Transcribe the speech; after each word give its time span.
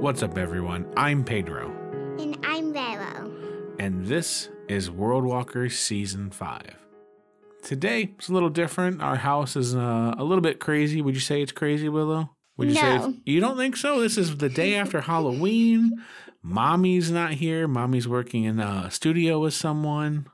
What's 0.00 0.22
up, 0.22 0.38
everyone? 0.38 0.86
I'm 0.96 1.24
Pedro, 1.24 1.70
And 2.18 2.38
I'm 2.44 2.72
Vero. 2.72 3.30
and 3.78 4.06
this 4.06 4.48
is 4.68 4.90
World 4.90 5.24
Walkers 5.24 5.78
Season 5.78 6.30
5. 6.30 6.62
Today, 7.62 8.14
it's 8.18 8.28
a 8.28 8.32
little 8.32 8.48
different. 8.50 9.02
Our 9.02 9.16
house 9.16 9.56
is 9.56 9.74
uh, 9.74 10.14
a 10.16 10.24
little 10.24 10.40
bit 10.42 10.60
crazy. 10.60 11.00
Would 11.02 11.14
you 11.14 11.20
say 11.20 11.42
it's 11.42 11.52
crazy, 11.52 11.88
Willow? 11.88 12.30
Would 12.56 12.68
you 12.68 12.74
say 12.74 12.82
No. 12.82 12.94
it's- 12.96 13.14
you 13.26 13.40
don't 13.40 13.56
think 13.56 13.76
so? 13.76 14.00
This 14.00 14.16
is 14.18 14.36
the 14.36 14.48
day 14.48 14.74
after 14.74 15.00
Halloween. 15.02 16.02
Mommy's 16.42 17.10
not 17.10 17.32
here. 17.32 17.66
Mommy's 17.68 18.08
working 18.08 18.44
in 18.44 18.58
a 18.60 18.90
studio 18.90 19.40
with 19.40 19.54
someone. 19.54 20.26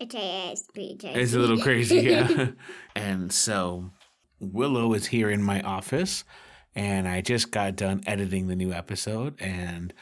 It's 0.00 0.14
a 0.14 0.54
speed 0.56 1.02
It's 1.04 1.34
a 1.34 1.38
little 1.38 1.58
crazy, 1.60 2.00
yeah. 2.00 2.50
and 2.96 3.32
so 3.32 3.90
Willow 4.40 4.92
is 4.94 5.06
here 5.06 5.28
in 5.30 5.42
my 5.42 5.60
office, 5.62 6.22
and 6.78 7.08
I 7.08 7.22
just 7.22 7.50
got 7.50 7.74
done 7.74 8.02
editing 8.06 8.46
the 8.46 8.54
new 8.54 8.72
episode, 8.72 9.34
and 9.40 9.92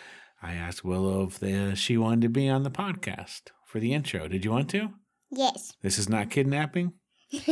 I 0.43 0.53
asked 0.53 0.85
Willow 0.85 1.27
if 1.27 1.39
the, 1.39 1.75
she 1.75 1.97
wanted 1.97 2.21
to 2.21 2.29
be 2.29 2.51
on 2.51 2.65
the 2.65 2.71
podcast 2.71 3.45
for 3.65 3.81
the 3.81 3.95
intro. 3.95 4.29
Did 4.29 4.45
you 4.45 4.51
want 4.51 4.69
to? 4.71 4.91
yes. 5.31 5.73
This 5.81 5.99
is 5.99 6.07
not 6.11 6.29
kidnapping? 6.29 6.93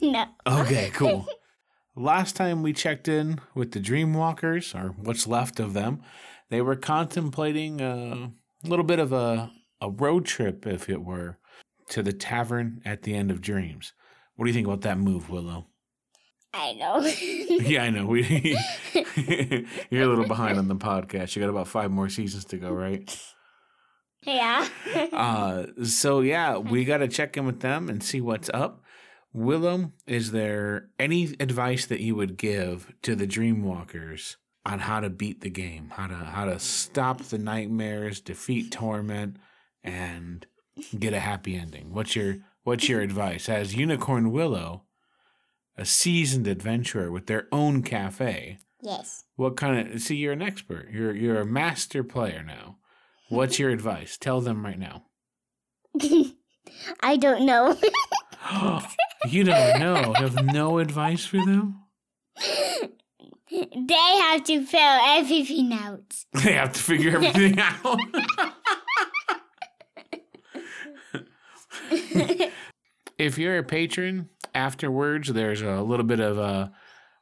no. 0.00 0.26
Okay, 0.46 0.90
cool. 0.94 1.26
Last 1.96 2.36
time 2.36 2.62
we 2.62 2.72
checked 2.72 3.08
in 3.08 3.40
with 3.52 3.72
the 3.72 3.80
Dreamwalkers, 3.80 4.76
or 4.76 4.90
what's 4.90 5.26
left 5.26 5.58
of 5.58 5.74
them, 5.74 6.00
they 6.48 6.60
were 6.60 6.76
contemplating 6.76 7.80
a 7.80 8.30
little 8.62 8.84
bit 8.84 9.00
of 9.00 9.12
a, 9.12 9.50
a 9.80 9.90
road 9.90 10.24
trip, 10.24 10.68
if 10.68 10.88
it 10.88 11.02
were, 11.02 11.38
to 11.88 12.00
the 12.00 12.12
tavern 12.12 12.80
at 12.84 13.02
the 13.02 13.14
end 13.14 13.32
of 13.32 13.40
Dreams. 13.40 13.92
What 14.36 14.44
do 14.44 14.50
you 14.50 14.54
think 14.54 14.68
about 14.68 14.82
that 14.82 14.98
move, 14.98 15.30
Willow? 15.30 15.66
I 16.54 16.72
know. 16.74 17.00
yeah, 17.66 17.84
I 17.84 17.90
know. 17.90 18.06
We 18.06 18.56
you're 19.90 20.02
a 20.02 20.08
little 20.08 20.26
behind 20.26 20.58
on 20.58 20.68
the 20.68 20.76
podcast. 20.76 21.36
You 21.36 21.42
got 21.42 21.50
about 21.50 21.68
five 21.68 21.90
more 21.90 22.08
seasons 22.08 22.44
to 22.46 22.56
go, 22.56 22.70
right? 22.70 23.18
yeah. 24.22 24.68
Uh, 25.12 25.66
so 25.84 26.20
yeah, 26.20 26.56
we 26.56 26.84
got 26.84 26.98
to 26.98 27.08
check 27.08 27.36
in 27.36 27.46
with 27.46 27.60
them 27.60 27.88
and 27.88 28.02
see 28.02 28.20
what's 28.20 28.50
up. 28.52 28.82
Willow, 29.32 29.92
is 30.06 30.32
there 30.32 30.88
any 30.98 31.34
advice 31.38 31.86
that 31.86 32.00
you 32.00 32.14
would 32.16 32.36
give 32.38 32.92
to 33.02 33.14
the 33.14 33.26
Dreamwalkers 33.26 34.36
on 34.64 34.80
how 34.80 35.00
to 35.00 35.10
beat 35.10 35.42
the 35.42 35.50
game, 35.50 35.92
how 35.94 36.06
to 36.06 36.14
how 36.14 36.46
to 36.46 36.58
stop 36.58 37.22
the 37.24 37.38
nightmares, 37.38 38.20
defeat 38.20 38.72
torment, 38.72 39.36
and 39.84 40.46
get 40.98 41.12
a 41.12 41.20
happy 41.20 41.56
ending? 41.56 41.92
What's 41.92 42.16
your 42.16 42.38
what's 42.64 42.88
your 42.88 43.00
advice 43.00 43.48
as 43.48 43.76
Unicorn 43.76 44.32
Willow, 44.32 44.84
a 45.78 45.84
seasoned 45.84 46.46
adventurer 46.46 47.10
with 47.10 47.26
their 47.26 47.46
own 47.52 47.82
cafe? 47.82 48.58
yes. 48.82 49.24
What 49.36 49.56
kind 49.56 49.92
of 49.92 50.00
see 50.02 50.16
you're 50.16 50.32
an 50.32 50.42
expert. 50.42 50.88
You're 50.90 51.14
you're 51.14 51.40
a 51.40 51.46
master 51.46 52.02
player 52.02 52.42
now. 52.42 52.76
What's 53.28 53.58
your 53.58 53.70
advice? 53.70 54.16
Tell 54.16 54.40
them 54.40 54.64
right 54.64 54.78
now. 54.78 55.04
I 57.00 57.16
don't 57.16 57.46
know. 57.46 57.76
you 59.28 59.44
don't 59.44 59.78
know. 59.78 60.14
You 60.18 60.26
have 60.26 60.44
no 60.44 60.78
advice 60.78 61.24
for 61.24 61.36
them? 61.36 61.82
they 63.50 63.94
have 64.20 64.44
to 64.44 64.64
fill 64.64 64.98
everything 65.06 65.72
out. 65.72 66.14
They 66.44 66.52
have 66.52 66.72
to 66.72 66.80
figure 66.80 67.16
everything 67.16 67.58
out. 67.58 68.00
If 73.18 73.36
you're 73.36 73.58
a 73.58 73.64
patron, 73.64 74.28
afterwards 74.54 75.28
there's 75.32 75.60
a 75.60 75.82
little 75.82 76.06
bit 76.06 76.20
of 76.20 76.38
a 76.38 76.72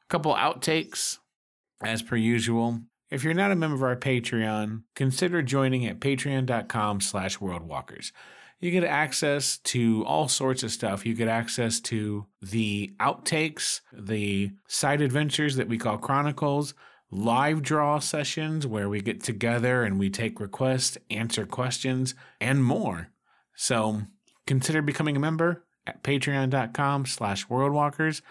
couple 0.09 0.35
outtakes 0.35 1.19
as 1.83 2.03
per 2.03 2.17
usual. 2.17 2.81
If 3.11 3.25
you're 3.25 3.35
not 3.35 3.53
a 3.53 3.57
member 3.57 3.77
of 3.77 3.83
our 3.83 3.97
Patreon, 3.97 4.83
consider 4.95 5.43
joining 5.43 5.87
at 5.87 6.01
patreon.com 6.01 7.01
slash 7.01 7.39
worldwalkers. 7.39 8.12
You 8.59 8.71
get 8.71 8.85
access 8.85 9.59
to 9.59 10.05
all 10.06 10.29
sorts 10.29 10.62
of 10.62 10.73
stuff. 10.73 11.05
You 11.05 11.15
get 11.15 11.29
access 11.29 11.79
to 11.81 12.27
the 12.41 12.95
outtakes, 12.99 13.81
the 13.93 14.53
side 14.67 15.03
adventures 15.03 15.56
that 15.56 15.69
we 15.69 15.79
call 15.79 15.99
chronicles, 15.99 16.75
live 17.11 17.62
draw 17.62 17.99
sessions 17.99 18.67
where 18.67 18.89
we 18.89 19.01
get 19.01 19.23
together 19.23 19.85
and 19.85 19.99
we 19.99 20.11
take 20.11 20.41
requests, 20.41 20.99
answer 21.11 21.47
questions, 21.47 22.15
and 22.41 22.65
more. 22.65 23.09
So 23.55 24.03
consider 24.47 24.83
becoming 24.83 25.17
a 25.17 25.21
member 25.21 25.66
at 25.87 26.03
patreon.com 26.03 27.07
slash 27.07 27.47
worldwalkers. 27.47 28.23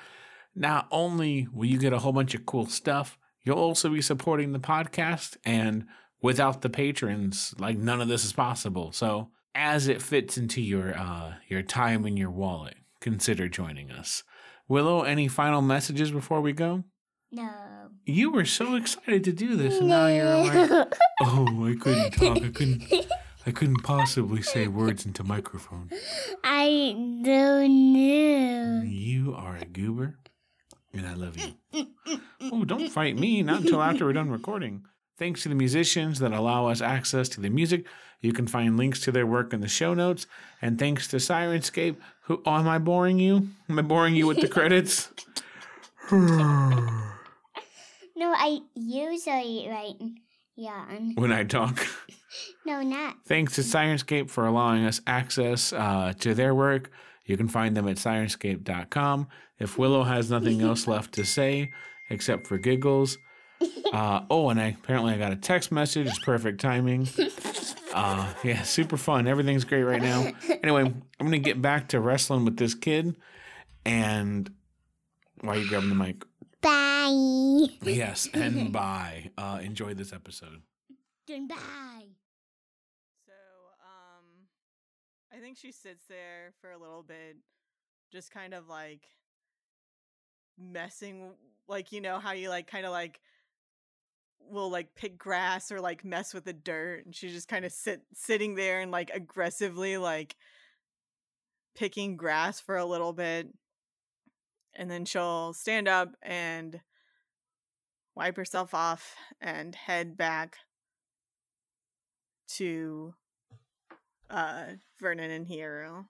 Not 0.56 0.88
only 0.92 1.48
will 1.54 1.66
you 1.66 1.78
get 1.78 1.94
a 1.94 2.00
whole 2.00 2.14
bunch 2.14 2.34
of 2.36 2.46
cool 2.46 2.66
stuff, 2.66 3.18
you'll 3.44 3.58
also 3.58 3.90
be 3.90 4.02
supporting 4.02 4.52
the 4.54 4.60
podcast. 4.60 5.38
And 5.44 5.86
without 6.22 6.62
the 6.62 6.70
patrons, 6.70 7.54
like 7.58 7.78
none 7.78 8.02
of 8.02 8.08
this 8.08 8.24
is 8.26 8.34
possible. 8.34 8.92
So 8.92 9.30
as 9.54 9.88
it 9.88 10.02
fits 10.02 10.38
into 10.38 10.62
your 10.62 10.98
uh, 10.98 11.36
your 11.48 11.62
time 11.62 12.06
and 12.06 12.18
your 12.18 12.32
wallet, 12.32 12.76
consider 13.02 13.48
joining 13.48 13.92
us. 13.92 14.24
Willow, 14.68 15.04
any 15.04 15.28
final 15.28 15.62
messages 15.62 16.12
before 16.12 16.42
we 16.42 16.52
go? 16.54 16.84
no. 17.32 17.50
You 18.08 18.30
were 18.32 18.46
so 18.46 18.76
excited 18.76 19.24
to 19.24 19.32
do 19.34 19.56
this, 19.56 19.80
and 19.80 19.88
now 19.88 20.06
you're 20.06 20.26
like, 20.26 20.88
"Oh, 21.22 21.66
I 21.68 21.76
couldn't 21.76 22.12
talk. 22.12 22.38
I 22.38 22.50
couldn't. 22.50 23.08
I 23.46 23.52
couldn't 23.52 23.84
possibly 23.84 24.42
say 24.42 24.68
words 24.68 25.06
into 25.06 25.24
microphone." 25.24 25.90
I 26.44 26.96
don't 27.24 27.94
know. 27.94 28.84
You 28.86 29.34
are 29.36 29.58
a 29.58 29.66
goober, 29.66 30.18
and 30.94 31.08
I 31.08 31.14
love 31.14 31.38
you. 31.38 31.88
Oh, 32.42 32.64
don't 32.64 32.90
fight 32.90 33.18
me. 33.18 33.42
Not 33.42 33.62
until 33.62 33.82
after 33.82 34.06
we're 34.06 34.14
done 34.14 34.30
recording. 34.30 34.86
Thanks 35.18 35.44
to 35.44 35.50
the 35.50 35.56
musicians 35.56 36.20
that 36.20 36.34
allow 36.34 36.68
us 36.68 36.82
access 36.82 37.30
to 37.30 37.42
the 37.42 37.50
music. 37.50 37.86
You 38.22 38.34
can 38.34 38.48
find 38.48 38.78
links 38.78 39.00
to 39.02 39.12
their 39.12 39.26
work 39.26 39.54
in 39.54 39.62
the 39.62 39.68
show 39.68 39.94
notes. 39.94 40.28
And 40.62 40.78
thanks 40.78 41.08
to 41.10 41.18
Sirenscape, 41.18 41.98
who 42.24 42.42
oh, 42.46 42.56
am 42.56 42.68
I 42.68 42.80
boring 42.80 43.20
you? 43.20 43.50
Am 43.70 43.80
I 43.80 43.82
boring 43.82 44.16
you 44.16 44.28
with 44.28 44.42
the 44.42 44.48
credits? 44.48 45.10
No, 48.18 48.34
I 48.34 48.60
usually 48.76 49.68
write 49.70 50.00
yawn. 50.56 51.16
when 51.16 51.34
I 51.34 51.44
talk. 51.44 51.86
No, 52.66 52.82
not. 52.82 53.18
Thanks 53.26 53.56
to 53.56 53.62
Sirenscape 53.62 54.30
for 54.30 54.46
allowing 54.46 54.86
us 54.86 55.02
access 55.08 55.74
uh, 55.74 56.14
to 56.20 56.34
their 56.34 56.56
work. 56.56 56.92
You 57.26 57.38
can 57.38 57.48
find 57.48 57.76
them 57.76 57.88
at 57.88 57.98
sirenscape.com. 57.98 59.28
If 59.60 59.78
Willow 59.78 60.04
has 60.04 60.30
nothing 60.30 60.62
else 60.62 60.88
left 60.88 61.14
to 61.14 61.26
say 61.26 61.72
except 62.10 62.48
for 62.48 62.58
giggles. 62.58 63.18
Uh, 63.92 64.22
oh, 64.30 64.50
and 64.50 64.60
I 64.60 64.76
apparently 64.80 65.14
I 65.14 65.18
got 65.18 65.32
a 65.32 65.38
text 65.38 65.72
message. 65.72 66.08
It's 66.08 66.20
perfect 66.20 66.60
timing. 66.62 67.08
Uh, 67.96 68.34
yeah, 68.44 68.62
super 68.62 68.98
fun. 68.98 69.26
Everything's 69.26 69.64
great 69.64 69.84
right 69.84 70.02
now. 70.02 70.30
Anyway, 70.62 70.82
I'm 70.82 71.26
gonna 71.26 71.38
get 71.38 71.62
back 71.62 71.88
to 71.90 72.02
wrestling 72.02 72.44
with 72.44 72.58
this 72.58 72.76
kid. 72.76 73.16
And 73.86 74.52
why 75.40 75.56
are 75.56 75.60
you 75.60 75.70
grabbing 75.70 75.88
the 75.88 75.96
mic? 75.96 76.26
Bye. 76.62 77.68
Yes, 77.84 78.28
and 78.34 78.72
bye. 78.74 79.32
Uh, 79.38 79.60
enjoy 79.64 79.94
this 79.94 80.12
episode. 80.12 80.62
Goodbye. 81.26 82.08
So, 83.26 83.32
um, 83.82 84.26
I 85.36 85.40
think 85.40 85.58
she 85.58 85.72
sits 85.72 86.06
there 86.08 86.54
for 86.62 86.72
a 86.72 86.78
little 86.78 87.04
bit, 87.04 87.38
just 88.12 88.32
kind 88.32 88.54
of 88.54 88.70
like 88.70 89.02
messing, 90.58 91.32
like, 91.68 91.92
you 91.92 92.00
know, 92.00 92.20
how 92.20 92.32
you 92.32 92.50
like 92.50 92.68
kind 92.68 92.86
of 92.86 92.92
like 92.92 93.20
will 94.40 94.70
like 94.70 94.96
pick 94.96 95.18
grass 95.18 95.72
or 95.72 95.82
like 95.82 96.06
mess 96.06 96.34
with 96.34 96.46
the 96.46 96.54
dirt. 96.54 97.06
And 97.06 97.14
she's 97.14 97.34
just 97.34 97.50
kind 97.50 97.66
of 97.66 97.74
sit 97.74 98.04
sitting 98.14 98.56
there 98.56 98.80
and 98.80 98.92
like 98.92 99.12
aggressively 99.14 99.98
like 99.98 100.38
picking 101.76 102.16
grass 102.16 102.62
for 102.62 102.78
a 102.78 102.86
little 102.86 103.12
bit. 103.12 103.50
And 104.74 104.90
then 104.90 105.04
she'll 105.04 105.54
stand 105.54 105.88
up 105.88 106.16
and 106.22 106.80
wipe 108.16 108.38
herself 108.38 108.74
off 108.74 109.16
and 109.42 109.76
head 109.76 110.16
back 110.16 110.58
to 112.48 113.16
uh 114.30 114.66
Vernon 115.00 115.32
and 115.32 115.48
Hero. 115.48 116.06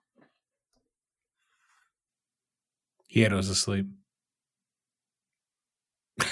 Hiero's 3.08 3.48
asleep. 3.48 3.86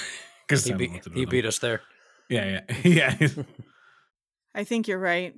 Because 0.46 0.64
He, 0.64 0.75
beat, 0.75 1.02
he 1.14 1.25
beat 1.25 1.46
us 1.46 1.58
there. 1.58 1.81
Yeah, 2.28 2.60
yeah, 2.84 3.16
yeah. 3.19 3.28
I 4.54 4.64
think 4.64 4.86
you're 4.86 4.98
right. 4.98 5.34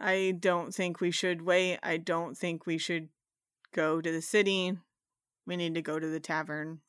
I 0.00 0.34
don't 0.38 0.74
think 0.74 1.00
we 1.00 1.12
should 1.12 1.42
wait. 1.42 1.78
I 1.82 1.96
don't 1.96 2.36
think 2.36 2.66
we 2.66 2.76
should 2.76 3.08
go 3.72 4.00
to 4.00 4.10
the 4.10 4.20
city. 4.20 4.76
We 5.46 5.56
need 5.56 5.74
to 5.74 5.82
go 5.82 5.98
to 6.00 6.06
the 6.08 6.18
tavern. 6.18 6.80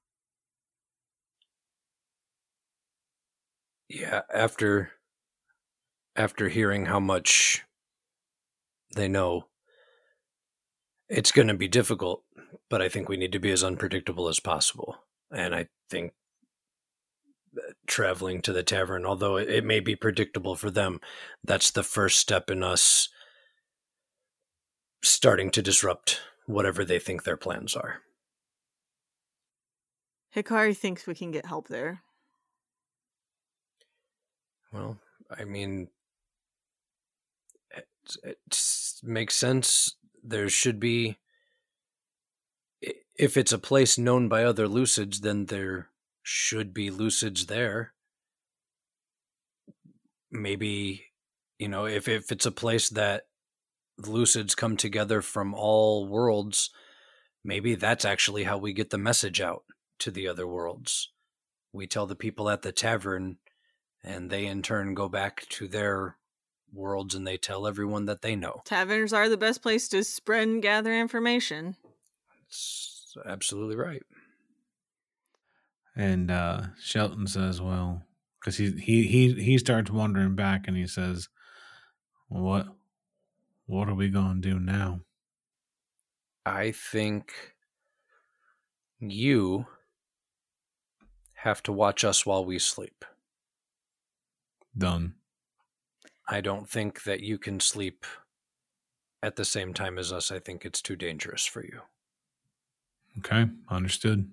Yeah, 3.88 4.22
after 4.34 4.92
after 6.16 6.50
hearing 6.50 6.86
how 6.86 7.00
much 7.00 7.64
they 8.96 9.08
know, 9.08 9.48
it's 11.10 11.32
going 11.32 11.48
to 11.48 11.54
be 11.54 11.68
difficult, 11.68 12.24
but 12.70 12.82
I 12.82 12.90
think 12.90 13.10
we 13.10 13.18
need 13.18 13.32
to 13.32 13.40
be 13.40 13.52
as 13.52 13.64
unpredictable 13.64 14.28
as 14.28 14.40
possible. 14.40 14.98
And 15.32 15.54
I 15.54 15.68
think 15.90 16.14
traveling 17.86 18.42
to 18.42 18.54
the 18.54 18.64
tavern, 18.64 19.06
although 19.06 19.38
it, 19.38 19.64
may 19.64 19.80
be 19.80 19.96
predictable 19.96 20.56
for 20.56 20.70
them. 20.70 21.00
That's 21.44 21.72
the 21.72 21.84
first 21.84 22.20
step 22.20 22.50
in 22.50 22.64
us 22.64 23.10
starting 25.04 25.50
to 25.52 25.62
disrupt 25.62 26.22
whatever 26.46 26.84
they 26.84 27.00
think 27.00 27.24
their 27.24 27.38
plans 27.38 27.76
are. 27.76 28.02
Hikari 30.36 30.76
thinks 30.76 31.08
we 31.08 31.16
can 31.16 31.32
get 31.32 31.46
help 31.46 31.68
there. 31.68 32.02
Well, 34.72 34.98
I 35.36 35.46
mean, 35.46 35.88
it, 38.24 38.38
makes 39.04 39.36
sense. 39.36 39.96
There 40.24 40.50
should 40.50 40.80
be. 40.80 41.18
If 43.18 43.36
it's 43.36 43.52
a 43.52 43.58
place 43.58 43.98
known 43.98 44.28
by 44.28 44.44
other 44.44 44.68
lucids, 44.68 45.22
then 45.22 45.46
there 45.46 45.90
should 46.22 46.74
be 46.74 46.92
lucids 46.92 47.48
there. 47.48 47.94
Maybe, 50.30 51.06
you 51.58 51.68
know, 51.68 51.86
if, 51.86 52.08
if 52.08 52.32
it's 52.32 52.46
a 52.46 52.52
place 52.52 52.90
that 52.90 53.24
lucids 54.00 54.56
come 54.56 54.78
together 54.78 55.22
from 55.22 55.56
all 55.56 56.08
worlds, 56.08 56.70
maybe 57.44 57.74
that's 57.74 58.06
actually 58.06 58.44
how 58.44 58.58
we 58.58 58.74
get 58.74 58.92
the 58.92 58.98
message 58.98 59.42
out 59.42 59.64
to 60.00 60.12
the 60.12 60.28
other 60.28 60.48
worlds. 60.48 61.12
We 61.74 61.88
tell 61.88 62.06
the 62.06 62.16
people 62.16 62.50
at 62.50 62.62
the 62.62 62.72
tavern 62.72 63.38
and 64.04 64.30
they 64.30 64.46
in 64.46 64.62
turn 64.62 64.94
go 64.94 65.10
back 65.10 65.48
to 65.50 65.68
their 65.68 66.18
worlds 66.74 67.16
and 67.16 67.26
they 67.26 67.38
tell 67.38 67.68
everyone 67.68 68.06
that 68.06 68.22
they 68.22 68.36
know. 68.36 68.62
Taverns 68.66 69.14
are 69.14 69.30
the 69.30 69.38
best 69.38 69.62
place 69.62 69.88
to 69.90 70.04
spread 70.04 70.48
and 70.48 70.62
gather 70.62 70.94
information. 70.94 71.76
It's 72.48 73.16
absolutely 73.26 73.76
right. 73.76 74.04
And 75.96 76.30
uh, 76.30 76.62
Shelton 76.80 77.26
says, 77.26 77.60
"Well, 77.60 78.04
because 78.40 78.58
he 78.58 78.72
he 78.72 79.08
he 79.08 79.34
he 79.34 79.58
starts 79.58 79.90
wandering 79.90 80.36
back, 80.36 80.68
and 80.68 80.78
he 80.78 80.86
says, 80.86 81.28
"What, 82.28 82.68
what 83.66 83.90
are 83.90 83.96
we 83.96 84.10
gonna 84.10 84.40
do 84.40 84.60
now?" 84.60 85.02
I 86.46 86.72
think 86.72 87.34
you 89.00 89.66
have 91.34 91.62
to 91.64 91.72
watch 91.72 92.04
us 92.04 92.26
while 92.26 92.46
we 92.46 92.60
sleep. 92.60 93.04
Done. 94.78 95.16
I 96.28 96.42
don't 96.42 96.70
think 96.70 97.04
that 97.04 97.22
you 97.22 97.38
can 97.38 97.60
sleep 97.60 98.06
at 99.24 99.36
the 99.36 99.46
same 99.46 99.74
time 99.74 99.98
as 99.98 100.12
us. 100.12 100.32
I 100.32 100.40
think 100.40 100.66
it's 100.66 100.82
too 100.82 100.96
dangerous 100.96 101.46
for 101.46 101.64
you. 101.64 101.82
Okay, 103.20 103.48
understood. 103.70 104.32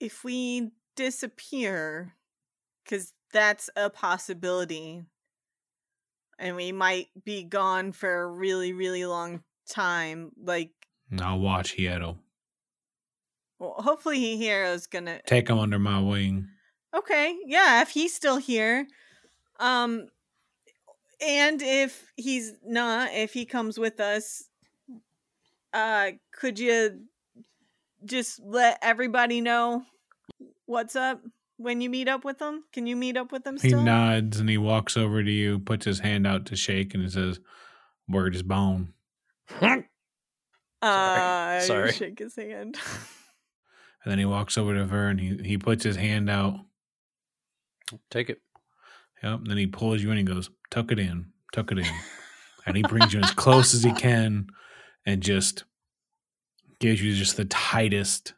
If 0.00 0.24
we 0.24 0.70
disappear, 0.96 2.14
because 2.84 3.12
that's 3.32 3.68
a 3.76 3.90
possibility, 3.90 5.04
and 6.38 6.56
we 6.56 6.72
might 6.72 7.08
be 7.24 7.44
gone 7.44 7.92
for 7.92 8.22
a 8.22 8.26
really, 8.26 8.72
really 8.72 9.04
long 9.04 9.42
time, 9.68 10.32
like, 10.36 10.70
I'll 11.20 11.38
watch 11.38 11.76
Hiedo. 11.76 12.18
well, 13.58 13.74
hopefully 13.78 14.36
Hiro's 14.38 14.86
gonna 14.86 15.20
Take 15.26 15.48
him 15.48 15.58
under 15.58 15.78
my 15.78 16.00
wing. 16.00 16.48
Okay, 16.94 17.36
yeah, 17.46 17.82
if 17.82 17.90
he's 17.90 18.14
still 18.14 18.36
here. 18.38 18.86
Um 19.60 20.08
and 21.24 21.62
if 21.62 22.12
he's 22.16 22.52
not, 22.64 23.12
if 23.12 23.32
he 23.32 23.44
comes 23.44 23.78
with 23.78 24.00
us, 24.00 24.44
uh 25.72 26.12
could 26.32 26.58
you 26.58 27.00
just 28.04 28.40
let 28.44 28.78
everybody 28.82 29.40
know 29.40 29.82
what's 30.66 30.94
up 30.94 31.20
when 31.56 31.80
you 31.80 31.88
meet 31.90 32.08
up 32.08 32.24
with 32.24 32.38
them? 32.38 32.64
Can 32.72 32.86
you 32.86 32.96
meet 32.96 33.16
up 33.16 33.32
with 33.32 33.44
them 33.44 33.56
He 33.58 33.70
nods 33.70 34.38
and 34.38 34.48
he 34.48 34.58
walks 34.58 34.96
over 34.96 35.22
to 35.22 35.30
you, 35.30 35.58
puts 35.58 35.84
his 35.86 36.00
hand 36.00 36.26
out 36.26 36.46
to 36.46 36.56
shake, 36.56 36.94
and 36.94 37.02
he 37.02 37.08
says, 37.08 37.40
"Word 38.08 38.34
is 38.34 38.42
bone." 38.42 38.92
uh 40.82 41.60
Sorry. 41.60 41.92
shake 41.92 42.18
his 42.18 42.36
hand. 42.36 42.76
And 44.04 44.10
then 44.10 44.18
he 44.18 44.26
walks 44.26 44.58
over 44.58 44.74
to 44.74 44.86
her 44.86 45.08
and 45.08 45.18
he 45.18 45.38
he 45.42 45.56
puts 45.56 45.82
his 45.82 45.96
hand 45.96 46.28
out. 46.28 46.56
Take 48.10 48.28
it. 48.28 48.42
Yep. 49.24 49.38
And 49.40 49.46
then 49.46 49.56
he 49.56 49.66
pulls 49.66 50.02
you 50.02 50.10
in 50.10 50.18
and 50.18 50.26
goes, 50.28 50.50
tuck 50.70 50.92
it 50.92 50.98
in, 50.98 51.26
tuck 51.54 51.72
it 51.72 51.78
in. 51.78 51.86
and 52.66 52.76
he 52.76 52.82
brings 52.82 53.14
you 53.14 53.20
as 53.20 53.30
close 53.30 53.72
as 53.74 53.82
he 53.82 53.92
can 53.96 54.48
and 55.06 55.22
just 55.22 55.64
gives 56.78 57.02
you 57.02 57.14
just 57.14 57.38
the 57.38 57.46
tightest 57.46 58.34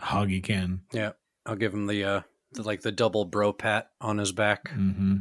hug 0.00 0.28
he 0.28 0.40
can. 0.40 0.82
Yeah, 0.92 1.12
I'll 1.44 1.56
give 1.56 1.74
him 1.74 1.86
the 1.88 2.04
uh, 2.04 2.20
the, 2.52 2.62
like 2.62 2.82
the 2.82 2.92
double 2.92 3.24
bro 3.24 3.52
pat 3.52 3.90
on 4.00 4.18
his 4.18 4.30
back. 4.30 4.70
hmm 4.70 5.16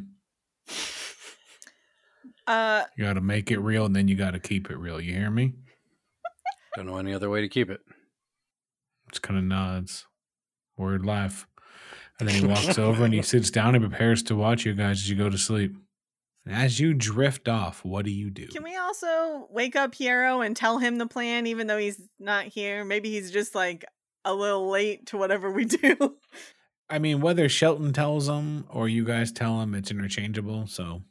uh 2.47 2.83
You 2.95 3.05
got 3.05 3.13
to 3.13 3.21
make 3.21 3.49
it 3.51 3.59
real 3.59 3.85
and 3.85 3.95
then 3.95 4.07
you 4.07 4.15
got 4.15 4.31
to 4.31 4.39
keep 4.39 4.69
it 4.69 4.77
real. 4.77 5.01
You 5.01 5.13
hear 5.13 5.31
me? 5.31 5.53
Don't 6.75 6.85
know 6.85 6.97
any 6.97 7.13
other 7.13 7.29
way 7.29 7.41
to 7.41 7.49
keep 7.49 7.71
it. 7.71 7.79
Just 9.11 9.23
kind 9.23 9.39
of 9.39 9.45
nods. 9.45 10.05
Word 10.77 11.05
life. 11.05 11.47
And 12.19 12.29
then 12.29 12.35
he 12.35 12.47
walks 12.47 12.77
over 12.79 13.03
and 13.03 13.13
he 13.13 13.21
sits 13.23 13.51
down 13.51 13.75
and 13.75 13.83
prepares 13.87 14.23
to 14.23 14.35
watch 14.35 14.65
you 14.65 14.73
guys 14.73 14.97
as 14.97 15.09
you 15.09 15.15
go 15.15 15.29
to 15.29 15.37
sleep. 15.37 15.75
And 16.45 16.55
as 16.55 16.79
you 16.79 16.93
drift 16.93 17.47
off, 17.47 17.83
what 17.83 18.05
do 18.05 18.11
you 18.11 18.29
do? 18.29 18.47
can 18.47 18.63
we 18.63 18.77
also 18.77 19.47
wake 19.49 19.75
up 19.75 19.95
Hero 19.95 20.41
and 20.41 20.55
tell 20.55 20.77
him 20.77 20.97
the 20.97 21.07
plan 21.07 21.47
even 21.47 21.67
though 21.67 21.77
he's 21.77 21.99
not 22.19 22.45
here? 22.45 22.85
Maybe 22.85 23.09
he's 23.09 23.31
just 23.31 23.55
like 23.55 23.83
a 24.23 24.33
little 24.33 24.69
late 24.69 25.07
to 25.07 25.17
whatever 25.17 25.51
we 25.51 25.65
do. 25.65 26.15
I 26.89 26.99
mean, 26.99 27.19
whether 27.19 27.49
Shelton 27.49 27.93
tells 27.93 28.29
him 28.29 28.65
or 28.69 28.87
you 28.87 29.03
guys 29.03 29.31
tell 29.31 29.59
him, 29.61 29.73
it's 29.73 29.91
interchangeable. 29.91 30.67
So 30.67 31.01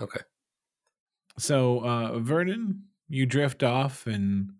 Okay. 0.00 0.20
So, 1.38 1.84
uh, 1.84 2.18
Vernon, 2.18 2.84
you 3.08 3.24
drift 3.24 3.62
off, 3.62 4.06
and 4.06 4.52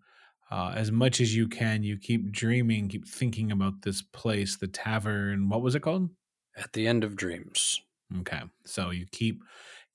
uh, 0.53 0.71
as 0.75 0.91
much 0.91 1.19
as 1.19 1.35
you 1.35 1.47
can, 1.47 1.81
you 1.81 1.97
keep 1.97 2.31
dreaming, 2.31 2.87
keep 2.87 3.07
thinking 3.07 3.51
about 3.51 3.81
this 3.81 4.03
place, 4.03 4.55
the 4.55 4.67
tavern. 4.67 5.49
What 5.49 5.63
was 5.63 5.73
it 5.73 5.79
called? 5.79 6.11
At 6.55 6.71
the 6.73 6.85
end 6.85 7.03
of 7.03 7.15
dreams. 7.15 7.81
Okay, 8.19 8.41
so 8.63 8.91
you 8.91 9.07
keep 9.11 9.41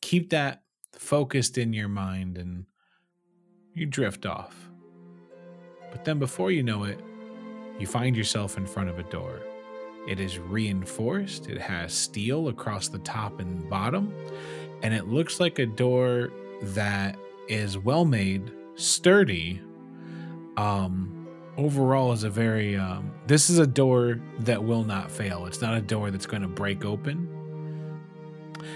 keep 0.00 0.30
that 0.30 0.62
focused 0.94 1.58
in 1.58 1.72
your 1.72 1.86
mind, 1.86 2.38
and 2.38 2.66
you 3.72 3.86
drift 3.86 4.26
off. 4.26 4.68
But 5.92 6.04
then, 6.04 6.18
before 6.18 6.50
you 6.50 6.64
know 6.64 6.82
it, 6.82 6.98
you 7.78 7.86
find 7.86 8.16
yourself 8.16 8.56
in 8.56 8.66
front 8.66 8.88
of 8.88 8.98
a 8.98 9.04
door. 9.04 9.38
It 10.08 10.18
is 10.18 10.40
reinforced. 10.40 11.48
It 11.48 11.60
has 11.60 11.92
steel 11.92 12.48
across 12.48 12.88
the 12.88 12.98
top 12.98 13.38
and 13.38 13.70
bottom, 13.70 14.12
and 14.82 14.92
it 14.92 15.06
looks 15.06 15.38
like 15.38 15.60
a 15.60 15.66
door 15.66 16.30
that 16.62 17.16
is 17.46 17.78
well 17.78 18.04
made, 18.04 18.50
sturdy. 18.74 19.62
Um, 20.58 21.28
overall, 21.56 22.12
is 22.12 22.24
a 22.24 22.30
very. 22.30 22.76
Um, 22.76 23.12
this 23.28 23.48
is 23.48 23.60
a 23.60 23.66
door 23.66 24.20
that 24.40 24.62
will 24.62 24.82
not 24.82 25.10
fail. 25.10 25.46
It's 25.46 25.62
not 25.62 25.74
a 25.74 25.80
door 25.80 26.10
that's 26.10 26.26
going 26.26 26.42
to 26.42 26.48
break 26.48 26.84
open. 26.84 27.34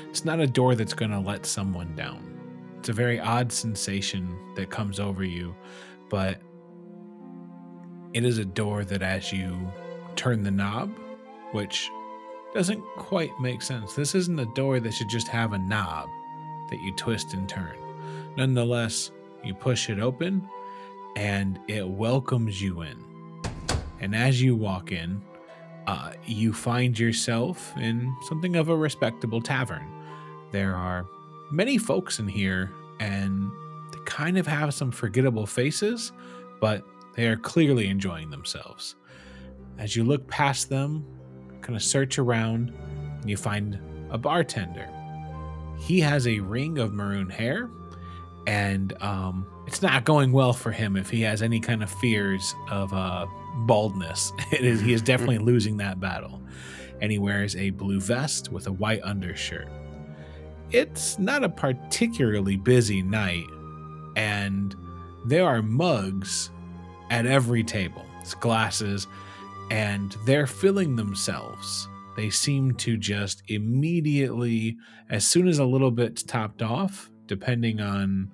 It's 0.08 0.24
not 0.24 0.38
a 0.38 0.46
door 0.46 0.76
that's 0.76 0.94
going 0.94 1.10
to 1.10 1.18
let 1.18 1.44
someone 1.44 1.94
down. 1.96 2.38
It's 2.78 2.88
a 2.88 2.92
very 2.92 3.18
odd 3.18 3.50
sensation 3.50 4.38
that 4.54 4.70
comes 4.70 5.00
over 5.00 5.24
you, 5.24 5.56
but 6.08 6.40
it 8.12 8.24
is 8.24 8.38
a 8.38 8.44
door 8.44 8.84
that, 8.84 9.02
as 9.02 9.32
you 9.32 9.56
turn 10.14 10.44
the 10.44 10.50
knob, 10.52 10.92
which 11.50 11.90
doesn't 12.54 12.82
quite 12.96 13.32
make 13.40 13.60
sense, 13.60 13.94
this 13.94 14.14
isn't 14.14 14.38
a 14.38 14.46
door 14.54 14.78
that 14.78 14.94
should 14.94 15.08
just 15.08 15.26
have 15.28 15.52
a 15.52 15.58
knob 15.58 16.08
that 16.70 16.80
you 16.80 16.94
twist 16.94 17.34
and 17.34 17.48
turn. 17.48 17.76
Nonetheless, 18.36 19.10
you 19.42 19.52
push 19.52 19.90
it 19.90 19.98
open 19.98 20.48
and 21.16 21.58
it 21.68 21.88
welcomes 21.88 22.60
you 22.60 22.82
in. 22.82 23.02
And 24.00 24.14
as 24.14 24.42
you 24.42 24.56
walk 24.56 24.92
in, 24.92 25.22
uh, 25.86 26.12
you 26.26 26.52
find 26.52 26.98
yourself 26.98 27.72
in 27.76 28.14
something 28.28 28.56
of 28.56 28.68
a 28.68 28.76
respectable 28.76 29.40
tavern. 29.40 29.86
There 30.50 30.74
are 30.74 31.06
many 31.50 31.78
folks 31.78 32.18
in 32.18 32.28
here, 32.28 32.70
and 33.00 33.50
they 33.92 33.98
kind 34.04 34.38
of 34.38 34.46
have 34.46 34.74
some 34.74 34.90
forgettable 34.90 35.46
faces, 35.46 36.12
but 36.60 36.82
they 37.14 37.26
are 37.26 37.36
clearly 37.36 37.88
enjoying 37.88 38.30
themselves. 38.30 38.96
As 39.78 39.96
you 39.96 40.04
look 40.04 40.26
past 40.28 40.68
them, 40.68 41.04
kind 41.60 41.76
of 41.76 41.82
search 41.82 42.18
around, 42.18 42.72
and 43.20 43.30
you 43.30 43.36
find 43.36 43.78
a 44.10 44.18
bartender. 44.18 44.88
He 45.78 46.00
has 46.00 46.26
a 46.26 46.40
ring 46.40 46.78
of 46.78 46.92
maroon 46.92 47.28
hair, 47.30 47.70
and 48.46 49.00
um, 49.02 49.46
it's 49.66 49.82
not 49.82 50.04
going 50.04 50.32
well 50.32 50.52
for 50.52 50.72
him 50.72 50.96
if 50.96 51.10
he 51.10 51.22
has 51.22 51.42
any 51.42 51.60
kind 51.60 51.82
of 51.82 51.90
fears 51.90 52.54
of 52.70 52.92
uh, 52.92 53.26
baldness. 53.66 54.32
It 54.52 54.64
is 54.64 54.80
he 54.80 54.92
is 54.92 55.02
definitely 55.02 55.38
losing 55.52 55.76
that 55.78 56.00
battle, 56.00 56.42
and 57.00 57.10
he 57.10 57.18
wears 57.18 57.56
a 57.56 57.70
blue 57.70 58.00
vest 58.00 58.50
with 58.50 58.66
a 58.66 58.72
white 58.72 59.02
undershirt. 59.02 59.68
It's 60.70 61.18
not 61.18 61.44
a 61.44 61.48
particularly 61.48 62.56
busy 62.56 63.02
night, 63.02 63.46
and 64.16 64.74
there 65.26 65.46
are 65.46 65.62
mugs 65.62 66.50
at 67.10 67.26
every 67.26 67.62
table. 67.62 68.04
It's 68.20 68.34
glasses, 68.34 69.06
and 69.70 70.16
they're 70.24 70.46
filling 70.46 70.96
themselves 70.96 71.88
they 72.16 72.30
seem 72.30 72.74
to 72.74 72.96
just 72.96 73.42
immediately, 73.48 74.76
as 75.08 75.26
soon 75.26 75.48
as 75.48 75.58
a 75.58 75.64
little 75.64 75.90
bit's 75.90 76.22
topped 76.22 76.62
off, 76.62 77.10
depending 77.26 77.80
on 77.80 78.30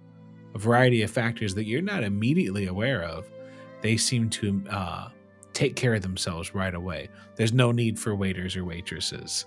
a 0.55 0.59
variety 0.59 1.03
of 1.03 1.11
factors 1.11 1.55
that 1.55 1.65
you're 1.65 1.83
not 1.83 2.03
immediately 2.03 2.67
aware 2.67 3.03
of, 3.03 3.31
they 3.83 3.97
seem 3.97 4.29
to 4.31 4.63
uh, 4.71 5.09
take 5.53 5.77
care 5.77 5.95
of 5.95 6.03
themselves 6.03 6.55
right 6.55 6.75
away. 6.75 7.09
There's 7.37 7.53
no 7.53 7.73
need 7.73 7.99
for 7.99 8.15
waiters 8.15 8.57
or 8.57 8.65
waitresses. 8.65 9.47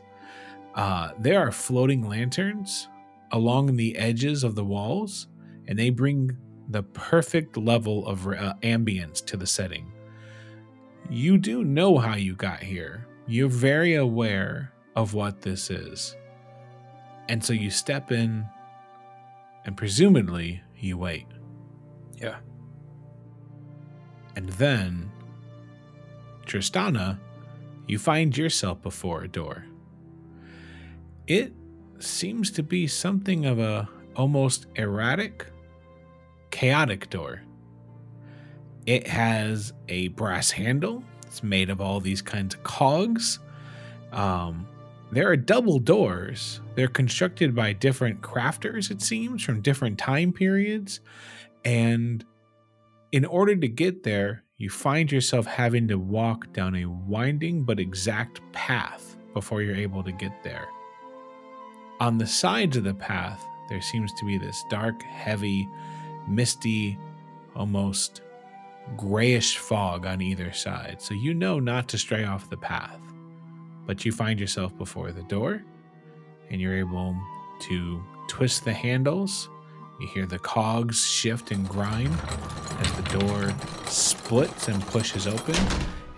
Uh, 0.75 1.11
there 1.19 1.39
are 1.39 1.51
floating 1.51 2.07
lanterns 2.07 2.87
along 3.31 3.75
the 3.75 3.97
edges 3.97 4.43
of 4.43 4.55
the 4.55 4.63
walls, 4.63 5.27
and 5.67 5.77
they 5.77 5.89
bring 5.89 6.37
the 6.69 6.83
perfect 6.83 7.57
level 7.57 8.07
of 8.07 8.27
uh, 8.27 8.53
ambience 8.63 9.25
to 9.25 9.37
the 9.37 9.47
setting. 9.47 9.91
You 11.09 11.37
do 11.37 11.63
know 11.63 11.97
how 11.97 12.15
you 12.15 12.35
got 12.35 12.63
here. 12.63 13.07
You're 13.27 13.49
very 13.49 13.95
aware 13.95 14.71
of 14.95 15.13
what 15.13 15.41
this 15.41 15.69
is. 15.69 16.15
And 17.29 17.43
so 17.43 17.53
you 17.53 17.69
step 17.69 18.11
in, 18.11 18.45
and 19.65 19.77
presumably 19.77 20.61
you 20.77 20.97
wait. 20.97 21.27
Yeah. 22.15 22.37
And 24.35 24.49
then, 24.49 25.11
Tristana, 26.45 27.19
you 27.87 27.99
find 27.99 28.35
yourself 28.35 28.81
before 28.81 29.23
a 29.23 29.27
door. 29.27 29.65
It 31.27 31.53
seems 31.99 32.51
to 32.51 32.63
be 32.63 32.87
something 32.87 33.45
of 33.45 33.59
a 33.59 33.87
almost 34.15 34.65
erratic, 34.75 35.47
chaotic 36.49 37.09
door. 37.09 37.41
It 38.85 39.07
has 39.07 39.73
a 39.87 40.09
brass 40.09 40.51
handle. 40.51 41.03
It's 41.27 41.43
made 41.43 41.69
of 41.69 41.79
all 41.79 41.99
these 41.99 42.21
kinds 42.21 42.55
of 42.55 42.63
cogs. 42.63 43.39
Um, 44.11 44.67
there 45.11 45.29
are 45.29 45.35
double 45.35 45.79
doors. 45.79 46.61
They're 46.75 46.87
constructed 46.87 47.53
by 47.53 47.73
different 47.73 48.21
crafters, 48.21 48.89
it 48.91 49.01
seems, 49.01 49.43
from 49.43 49.61
different 49.61 49.97
time 49.97 50.31
periods. 50.31 51.01
And 51.65 52.23
in 53.11 53.25
order 53.25 53.55
to 53.55 53.67
get 53.67 54.03
there, 54.03 54.43
you 54.57 54.69
find 54.69 55.11
yourself 55.11 55.45
having 55.45 55.87
to 55.89 55.97
walk 55.97 56.53
down 56.53 56.75
a 56.75 56.85
winding 56.85 57.63
but 57.63 57.79
exact 57.79 58.39
path 58.53 59.17
before 59.33 59.61
you're 59.61 59.75
able 59.75 60.03
to 60.03 60.11
get 60.11 60.43
there. 60.43 60.67
On 61.99 62.17
the 62.17 62.27
sides 62.27 62.77
of 62.77 62.83
the 62.83 62.93
path, 62.93 63.43
there 63.69 63.81
seems 63.81 64.13
to 64.13 64.25
be 64.25 64.37
this 64.37 64.63
dark, 64.69 65.01
heavy, 65.03 65.67
misty, 66.27 66.97
almost 67.55 68.21
grayish 68.97 69.57
fog 69.57 70.05
on 70.05 70.21
either 70.21 70.51
side, 70.53 71.01
so 71.01 71.13
you 71.13 71.33
know 71.33 71.59
not 71.59 71.87
to 71.89 71.97
stray 71.97 72.23
off 72.23 72.49
the 72.49 72.57
path. 72.57 72.99
But 73.85 74.05
you 74.05 74.11
find 74.11 74.39
yourself 74.39 74.77
before 74.77 75.11
the 75.11 75.23
door, 75.23 75.63
and 76.49 76.61
you're 76.61 76.77
able 76.77 77.15
to 77.61 78.03
twist 78.27 78.65
the 78.65 78.73
handles. 78.73 79.49
You 79.99 80.07
hear 80.07 80.25
the 80.25 80.39
cogs 80.39 81.05
shift 81.05 81.51
and 81.51 81.67
grind 81.67 82.13
as 82.79 82.91
the 82.93 83.19
door 83.19 83.53
splits 83.85 84.67
and 84.67 84.81
pushes 84.87 85.27
open, 85.27 85.55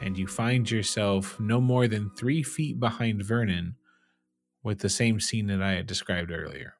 and 0.01 0.17
you 0.17 0.27
find 0.27 0.69
yourself 0.69 1.39
no 1.39 1.59
more 1.59 1.87
than 1.87 2.09
three 2.11 2.43
feet 2.43 2.79
behind 2.79 3.23
Vernon 3.23 3.75
with 4.63 4.79
the 4.79 4.89
same 4.89 5.19
scene 5.19 5.47
that 5.47 5.61
I 5.61 5.73
had 5.73 5.87
described 5.87 6.31
earlier. 6.31 6.75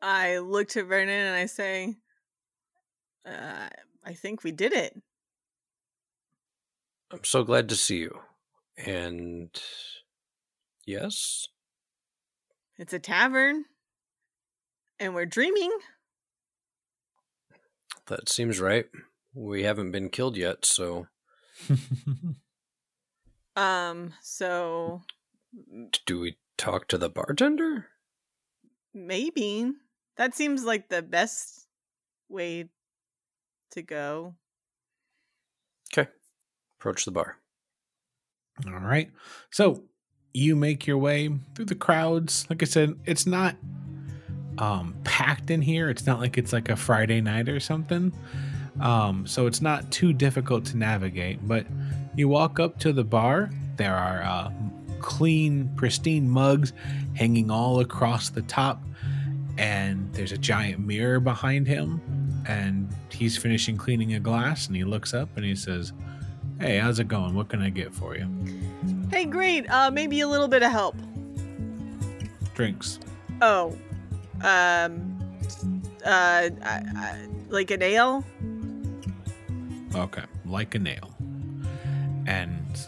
I 0.00 0.38
look 0.38 0.68
to 0.70 0.82
Vernon 0.82 1.26
and 1.26 1.36
I 1.36 1.46
say, 1.46 1.96
uh, 3.26 3.68
I 4.04 4.12
think 4.14 4.42
we 4.42 4.50
did 4.52 4.72
it. 4.72 5.00
I'm 7.12 7.24
so 7.24 7.44
glad 7.44 7.68
to 7.68 7.76
see 7.76 7.98
you. 7.98 8.20
And 8.76 9.50
yes, 10.86 11.46
It's 12.78 12.92
a 12.92 12.98
tavern. 12.98 13.64
And 14.98 15.14
we're 15.14 15.26
dreaming. 15.26 15.72
that 18.06 18.28
seems 18.28 18.60
right. 18.60 18.86
We 19.34 19.62
haven't 19.62 19.90
been 19.92 20.10
killed 20.10 20.36
yet, 20.36 20.64
so 20.64 21.06
Um, 23.56 24.14
so 24.22 25.02
do 26.06 26.20
we 26.20 26.38
talk 26.56 26.88
to 26.88 26.98
the 26.98 27.10
bartender? 27.10 27.88
maybe 28.94 29.72
that 30.16 30.34
seems 30.34 30.64
like 30.64 30.88
the 30.88 31.00
best 31.02 31.66
way 32.28 32.68
to 33.70 33.82
go. 33.82 34.34
Okay. 35.92 36.10
Approach 36.78 37.04
the 37.06 37.10
bar. 37.10 37.38
All 38.66 38.80
right. 38.80 39.10
So 39.50 39.84
you 40.34 40.56
make 40.56 40.86
your 40.86 40.98
way 40.98 41.30
through 41.54 41.66
the 41.66 41.74
crowds. 41.74 42.46
Like 42.48 42.62
I 42.62 42.66
said, 42.66 42.94
it's 43.04 43.26
not 43.26 43.56
um, 44.58 44.94
packed 45.04 45.50
in 45.50 45.62
here. 45.62 45.90
It's 45.90 46.06
not 46.06 46.20
like 46.20 46.38
it's 46.38 46.52
like 46.52 46.68
a 46.68 46.76
Friday 46.76 47.20
night 47.20 47.48
or 47.48 47.60
something. 47.60 48.12
Um, 48.80 49.26
so 49.26 49.46
it's 49.46 49.60
not 49.60 49.90
too 49.90 50.12
difficult 50.12 50.64
to 50.66 50.76
navigate. 50.76 51.46
But 51.46 51.66
you 52.14 52.28
walk 52.28 52.60
up 52.60 52.78
to 52.80 52.92
the 52.92 53.04
bar. 53.04 53.50
There 53.76 53.94
are 53.94 54.22
uh, 54.22 54.50
clean, 55.00 55.70
pristine 55.76 56.28
mugs 56.28 56.72
hanging 57.14 57.50
all 57.50 57.80
across 57.80 58.30
the 58.30 58.42
top. 58.42 58.82
And 59.58 60.12
there's 60.14 60.32
a 60.32 60.38
giant 60.38 60.80
mirror 60.80 61.20
behind 61.20 61.66
him. 61.66 62.00
And 62.46 62.90
he's 63.10 63.36
finishing 63.36 63.76
cleaning 63.76 64.14
a 64.14 64.20
glass. 64.20 64.66
And 64.66 64.76
he 64.76 64.84
looks 64.84 65.12
up 65.12 65.28
and 65.36 65.44
he 65.44 65.54
says, 65.54 65.92
Hey, 66.62 66.78
how's 66.78 67.00
it 67.00 67.08
going? 67.08 67.34
What 67.34 67.48
can 67.48 67.60
I 67.60 67.70
get 67.70 67.92
for 67.92 68.16
you? 68.16 68.28
Hey, 69.10 69.24
great. 69.24 69.68
Uh, 69.68 69.90
maybe 69.90 70.20
a 70.20 70.28
little 70.28 70.46
bit 70.46 70.62
of 70.62 70.70
help. 70.70 70.94
Drinks. 72.54 73.00
Oh, 73.40 73.76
um, 74.42 75.18
uh, 76.06 76.50
I, 76.62 76.82
I, 76.94 77.26
like 77.48 77.72
an 77.72 77.82
ale. 77.82 78.24
Okay, 79.92 80.22
like 80.46 80.76
a 80.76 80.78
nail. 80.78 81.12
And 82.26 82.78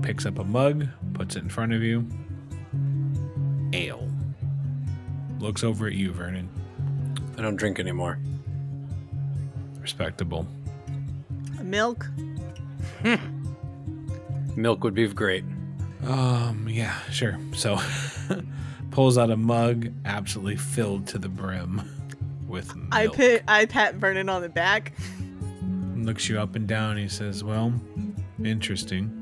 picks 0.00 0.24
up 0.24 0.38
a 0.38 0.44
mug, 0.44 0.86
puts 1.12 1.34
it 1.34 1.42
in 1.42 1.48
front 1.48 1.72
of 1.72 1.82
you. 1.82 2.06
Ale. 3.72 4.08
Looks 5.40 5.64
over 5.64 5.88
at 5.88 5.94
you, 5.94 6.12
Vernon. 6.12 6.48
I 7.36 7.42
don't 7.42 7.56
drink 7.56 7.80
anymore. 7.80 8.20
Respectable. 9.80 10.46
Milk. 11.60 12.06
Milk 14.56 14.84
would 14.84 14.94
be 14.94 15.06
great. 15.08 15.44
Um, 16.06 16.66
yeah, 16.68 16.98
sure. 17.10 17.38
So 17.54 17.78
pulls 18.90 19.18
out 19.18 19.30
a 19.30 19.36
mug 19.36 19.92
absolutely 20.04 20.56
filled 20.56 21.06
to 21.08 21.18
the 21.18 21.28
brim 21.28 21.82
with 22.46 22.74
milk. 22.76 22.88
I 22.92 23.08
pit. 23.08 23.44
I 23.48 23.64
pat 23.66 23.94
Vernon 23.94 24.28
on 24.28 24.42
the 24.42 24.48
back. 24.48 24.92
Looks 25.96 26.28
you 26.28 26.38
up 26.40 26.56
and 26.56 26.66
down. 26.66 26.96
He 26.96 27.08
says, 27.08 27.44
Well, 27.44 27.72
interesting. 28.44 29.18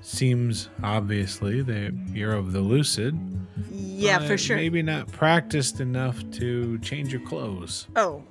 Seems 0.00 0.70
obviously 0.82 1.60
that 1.62 1.92
you're 2.12 2.32
of 2.32 2.52
the 2.52 2.60
lucid. 2.60 3.18
Yeah, 3.70 4.26
for 4.26 4.38
sure. 4.38 4.56
Maybe 4.56 4.80
not 4.82 5.08
practiced 5.08 5.80
enough 5.80 6.18
to 6.32 6.78
change 6.78 7.12
your 7.12 7.20
clothes. 7.22 7.88
Oh, 7.96 8.22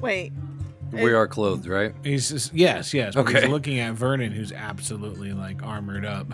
wait. 0.00 0.32
We 0.92 1.12
are 1.12 1.26
clothed, 1.26 1.66
right? 1.66 1.94
He's 2.04 2.28
just, 2.28 2.52
yes, 2.52 2.92
yes. 2.92 3.16
Okay. 3.16 3.40
He's 3.42 3.50
looking 3.50 3.78
at 3.80 3.94
Vernon, 3.94 4.30
who's 4.32 4.52
absolutely 4.52 5.32
like 5.32 5.62
armored 5.62 6.04
up. 6.04 6.26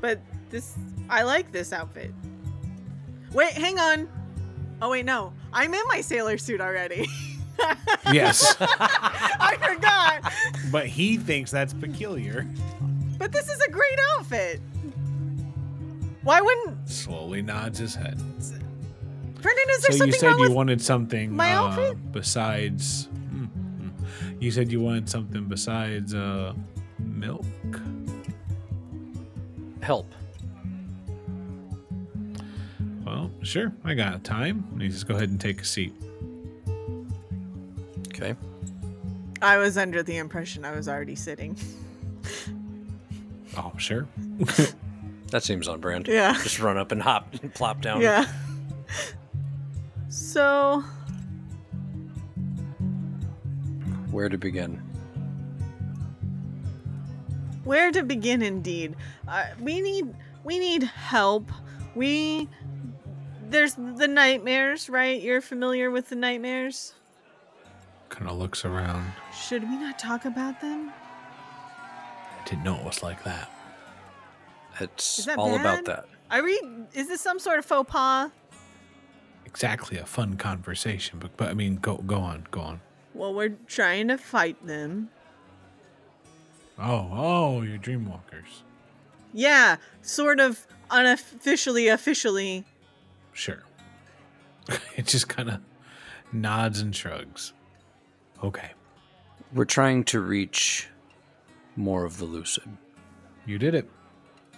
But 0.00 0.20
this, 0.50 0.76
I 1.08 1.22
like 1.22 1.50
this 1.52 1.72
outfit. 1.72 2.12
Wait, 3.32 3.52
hang 3.52 3.78
on. 3.78 4.08
Oh 4.82 4.90
wait, 4.90 5.04
no, 5.06 5.32
I'm 5.52 5.72
in 5.72 5.80
my 5.88 6.00
sailor 6.02 6.38
suit 6.38 6.60
already. 6.60 7.06
Yes, 8.12 8.56
I 8.60 9.56
forgot. 9.62 10.30
but 10.70 10.86
he 10.86 11.16
thinks 11.16 11.50
that's 11.50 11.72
peculiar. 11.72 12.46
But 13.16 13.32
this 13.32 13.48
is 13.48 13.58
a 13.62 13.70
great 13.70 13.98
outfit. 14.16 14.60
Why 16.22 16.40
wouldn't 16.42 16.88
Slowly 16.90 17.40
nods 17.40 17.78
his 17.78 17.94
head. 17.94 18.18
Brendan? 19.40 19.64
Is 19.70 19.82
there 19.82 19.92
So 19.92 19.92
you 19.92 19.98
something 19.98 20.12
said 20.20 20.26
wrong 20.26 20.38
you 20.38 20.42
with? 20.48 20.52
wanted 20.52 20.82
something 20.82 21.34
my 21.34 21.54
uh, 21.54 21.62
outfit? 21.68 22.12
besides. 22.12 23.08
You 24.40 24.50
said 24.50 24.70
you 24.70 24.80
wanted 24.80 25.08
something 25.08 25.44
besides 25.44 26.14
uh, 26.14 26.54
milk. 26.98 27.44
Help. 29.80 30.12
Well, 33.04 33.30
sure, 33.42 33.72
I 33.84 33.94
got 33.94 34.24
time. 34.24 34.66
And 34.72 34.82
he 34.82 34.90
says, 34.90 35.04
"Go 35.04 35.14
ahead 35.14 35.28
and 35.30 35.40
take 35.40 35.60
a 35.60 35.64
seat." 35.64 35.92
Okay. 38.08 38.34
I 39.42 39.58
was 39.58 39.76
under 39.76 40.02
the 40.02 40.16
impression 40.16 40.64
I 40.64 40.72
was 40.72 40.88
already 40.88 41.14
sitting. 41.14 41.56
Oh, 43.56 43.72
sure. 43.78 44.08
That 45.30 45.42
seems 45.42 45.66
on 45.66 45.80
brand. 45.80 46.06
Yeah. 46.06 46.34
Just 46.34 46.60
run 46.60 46.78
up 46.78 46.92
and 46.92 47.02
hop 47.02 47.34
and 47.42 47.52
plop 47.52 47.80
down. 47.80 48.00
Yeah. 48.00 48.24
So 50.08 50.84
Where 54.14 54.28
to 54.28 54.38
begin? 54.38 54.80
where 57.64 57.90
to 57.90 58.02
begin 58.02 58.42
indeed 58.42 58.94
uh, 59.26 59.46
we 59.58 59.80
need 59.80 60.14
we 60.44 60.58
need 60.58 60.82
help 60.82 61.50
we 61.94 62.46
there's 63.48 63.74
the 63.74 64.06
nightmares 64.06 64.90
right 64.90 65.22
you're 65.22 65.40
familiar 65.40 65.90
with 65.90 66.08
the 66.10 66.14
nightmares 66.16 66.92
Kind 68.10 68.28
of 68.30 68.36
looks 68.36 68.64
around. 68.66 69.10
should 69.34 69.62
we 69.62 69.76
not 69.78 69.98
talk 69.98 70.26
about 70.26 70.60
them 70.60 70.92
I 72.38 72.44
didn't 72.48 72.64
know 72.64 72.76
it 72.76 72.84
was 72.84 73.02
like 73.02 73.24
that. 73.24 73.50
It's 74.78 75.20
Is 75.20 75.24
that 75.24 75.38
all 75.38 75.54
about 75.54 75.86
that. 75.86 76.04
I 76.30 76.40
read. 76.40 76.86
is 76.92 77.08
this 77.08 77.22
some 77.22 77.38
sort 77.38 77.58
of 77.58 77.64
faux 77.64 77.90
pas 77.90 78.30
Exactly 79.46 79.96
a 79.96 80.04
fun 80.04 80.36
conversation, 80.36 81.18
but 81.18 81.34
but 81.38 81.48
I 81.48 81.54
mean, 81.54 81.76
go 81.76 81.96
go 81.96 82.16
on, 82.18 82.46
go 82.50 82.60
on. 82.60 82.80
Well 83.14 83.32
we're 83.32 83.56
trying 83.66 84.08
to 84.08 84.18
fight 84.18 84.64
them 84.66 85.08
Oh, 86.78 87.08
oh, 87.12 87.62
you're 87.62 87.78
dreamwalkers. 87.78 88.62
yeah 89.32 89.76
sort 90.02 90.40
of 90.40 90.66
unofficially 90.90 91.88
officially 91.88 92.64
Sure. 93.32 93.62
it 94.96 95.06
just 95.06 95.28
kind 95.28 95.48
of 95.50 95.60
nods 96.32 96.80
and 96.80 96.94
shrugs. 96.94 97.52
Okay, 98.42 98.70
We're 99.52 99.64
trying 99.64 100.04
to 100.04 100.20
reach 100.20 100.88
more 101.76 102.04
of 102.04 102.18
the 102.18 102.24
lucid. 102.26 102.68
you 103.44 103.58
did 103.58 103.74
it. 103.74 103.88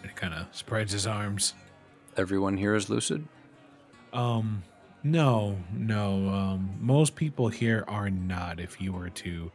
It 0.05 0.15
kind 0.15 0.35
of 0.35 0.47
spreads 0.53 0.93
his 0.93 1.07
arms. 1.07 1.55
Everyone 2.19 2.57
here 2.59 2.75
is 2.75 2.91
lucid? 2.91 3.27
Um, 4.13 4.63
no, 5.07 5.57
no. 5.73 6.29
Um, 6.29 6.77
most 6.81 7.15
people 7.15 7.49
here 7.49 7.85
are 7.87 8.11
not. 8.11 8.59
If 8.59 8.81
you 8.81 8.93
were 8.93 9.11
to 9.11 9.53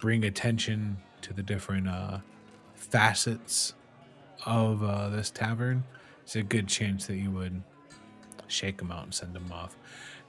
bring 0.00 0.24
attention 0.24 0.96
to 1.22 1.34
the 1.34 1.42
different 1.42 1.88
uh, 1.88 2.18
facets 2.74 3.74
of 4.46 4.82
uh, 4.82 5.10
this 5.10 5.30
tavern, 5.30 5.84
it's 6.22 6.36
a 6.36 6.42
good 6.42 6.68
chance 6.68 7.06
that 7.06 7.16
you 7.16 7.30
would 7.30 7.62
shake 8.46 8.78
them 8.78 8.90
out 8.90 9.04
and 9.04 9.14
send 9.14 9.34
them 9.34 9.50
off. 9.52 9.76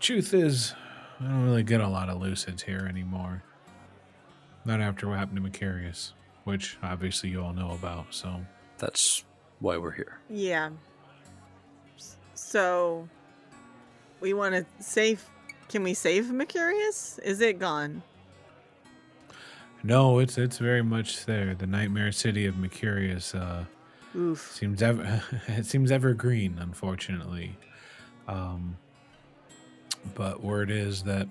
Truth 0.02 0.34
is, 0.34 0.74
I 1.22 1.24
don't 1.24 1.46
really 1.46 1.64
get 1.64 1.80
a 1.80 1.88
lot 1.88 2.10
of 2.10 2.22
lucids 2.22 2.62
here 2.64 2.86
anymore. 2.90 3.44
Not 4.66 4.82
after 4.82 5.08
what 5.08 5.20
happened 5.20 5.42
to 5.42 5.50
Macarius, 5.50 6.12
which 6.44 6.78
obviously 6.84 7.30
you 7.30 7.42
all 7.42 7.54
know 7.54 7.72
about. 7.72 8.08
So 8.10 8.42
That's 8.78 9.24
why 9.60 9.78
we're 9.78 9.92
here. 9.92 10.20
Yeah. 10.30 10.72
So 12.34 13.08
we 14.20 14.34
want 14.34 14.56
to 14.56 14.66
save 14.84 15.28
can 15.68 15.84
we 15.84 15.94
save 15.94 16.32
Mercurius? 16.32 17.20
Is 17.20 17.42
it 17.42 17.60
gone? 17.60 18.04
no, 19.84 20.18
it's 20.20 20.38
it's 20.38 20.58
very 20.58 20.84
much 20.84 21.26
there. 21.26 21.54
The 21.54 21.68
nightmare 21.68 22.12
city 22.12 22.46
of 22.46 22.56
Macarius. 22.56 23.36
Uh, 23.36 23.66
Oof. 24.16 24.52
seems 24.54 24.82
ever 24.82 25.22
it 25.48 25.66
seems 25.66 25.92
evergreen 25.92 26.58
unfortunately 26.60 27.58
um 28.30 28.78
but 30.14 30.42
word 30.42 30.72
is 30.72 31.04
that 31.04 31.28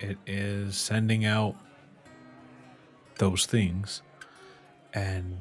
it 0.00 0.18
is 0.26 0.76
sending 0.76 1.24
out 1.24 1.54
those 3.18 3.46
things 3.46 4.02
and 4.92 5.36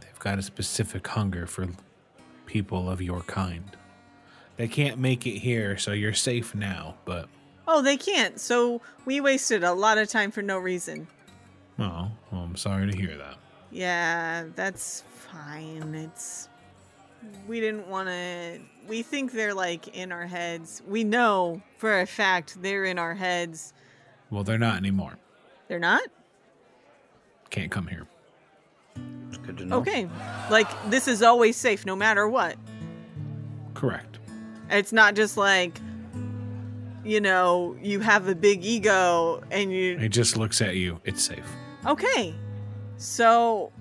they've 0.00 0.18
got 0.20 0.38
a 0.38 0.42
specific 0.42 1.06
hunger 1.08 1.46
for 1.46 1.66
people 2.46 2.88
of 2.88 3.02
your 3.02 3.22
kind 3.22 3.76
they 4.58 4.68
can't 4.68 4.98
make 4.98 5.26
it 5.26 5.38
here 5.38 5.78
so 5.78 5.92
you're 5.92 6.12
safe 6.12 6.54
now 6.54 6.96
but 7.06 7.28
Oh, 7.70 7.82
they 7.82 7.98
can't. 7.98 8.40
So 8.40 8.80
we 9.04 9.20
wasted 9.20 9.62
a 9.62 9.74
lot 9.74 9.98
of 9.98 10.08
time 10.08 10.30
for 10.30 10.40
no 10.40 10.56
reason. 10.58 11.06
oh 11.78 12.10
well, 12.32 12.42
i'm 12.42 12.56
sorry 12.56 12.90
to 12.90 12.96
hear 12.96 13.16
that 13.16 13.36
Yeah, 13.70 14.44
that's 14.54 15.02
fine. 15.10 15.94
It's 15.94 16.48
we 17.46 17.60
didn't 17.60 17.88
want 17.88 18.08
to 18.08 18.58
we 18.86 19.02
think 19.02 19.32
they're 19.32 19.52
like 19.54 19.88
in 19.96 20.12
our 20.12 20.26
heads. 20.26 20.82
We 20.86 21.04
know 21.04 21.60
for 21.76 22.00
a 22.00 22.06
fact 22.06 22.62
they're 22.62 22.84
in 22.84 22.98
our 22.98 23.14
heads. 23.14 23.72
well 24.30 24.44
they're 24.44 24.56
not 24.58 24.76
anymore 24.76 25.16
They're 25.68 25.78
not? 25.78 26.02
can't 27.50 27.70
come 27.70 27.86
here 27.86 28.06
good 29.44 29.58
to 29.58 29.64
know. 29.66 29.76
Okay. 29.78 30.08
Like 30.50 30.68
this 30.90 31.06
is 31.08 31.22
always 31.22 31.56
safe 31.56 31.84
no 31.86 31.94
matter 31.96 32.26
what. 32.28 32.56
correct 33.74 34.17
It's 34.70 34.92
not 34.92 35.14
just 35.14 35.36
like, 35.36 35.78
you 37.04 37.20
know, 37.20 37.76
you 37.80 38.00
have 38.00 38.28
a 38.28 38.34
big 38.34 38.64
ego 38.64 39.42
and 39.50 39.72
you. 39.72 39.96
it 39.98 40.10
just 40.10 40.36
looks 40.36 40.60
at 40.60 40.76
you 40.76 41.00
it's 41.04 41.22
safe 41.22 41.46
Okay. 41.86 42.34
So 42.96 43.72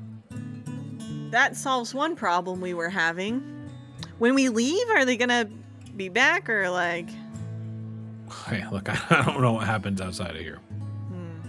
that 1.32 1.56
solves 1.56 1.93
one 1.93 2.15
problem 2.15 2.62
we 2.62 2.73
were 2.73 2.89
having. 2.89 3.69
When 4.19 4.36
we 4.36 4.50
leave, 4.50 4.88
are 4.89 5.06
they 5.06 5.17
going 5.17 5.30
to 5.30 5.50
be 5.95 6.10
back 6.10 6.50
or 6.50 6.69
like. 6.69 7.10
Hey, 8.45 8.65
look, 8.71 8.89
I 9.12 9.23
don't 9.26 9.41
know 9.41 9.54
what 9.54 9.65
happens 9.67 10.02
outside 10.02 10.36
of 10.36 10.41
here. 10.41 10.60
Hmm. 11.08 11.39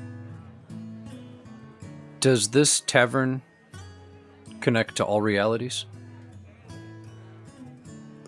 Does 2.20 2.48
this 2.48 2.81
tavern 2.81 3.42
connect 4.61 4.96
to 4.96 5.05
all 5.05 5.20
realities? 5.20 5.87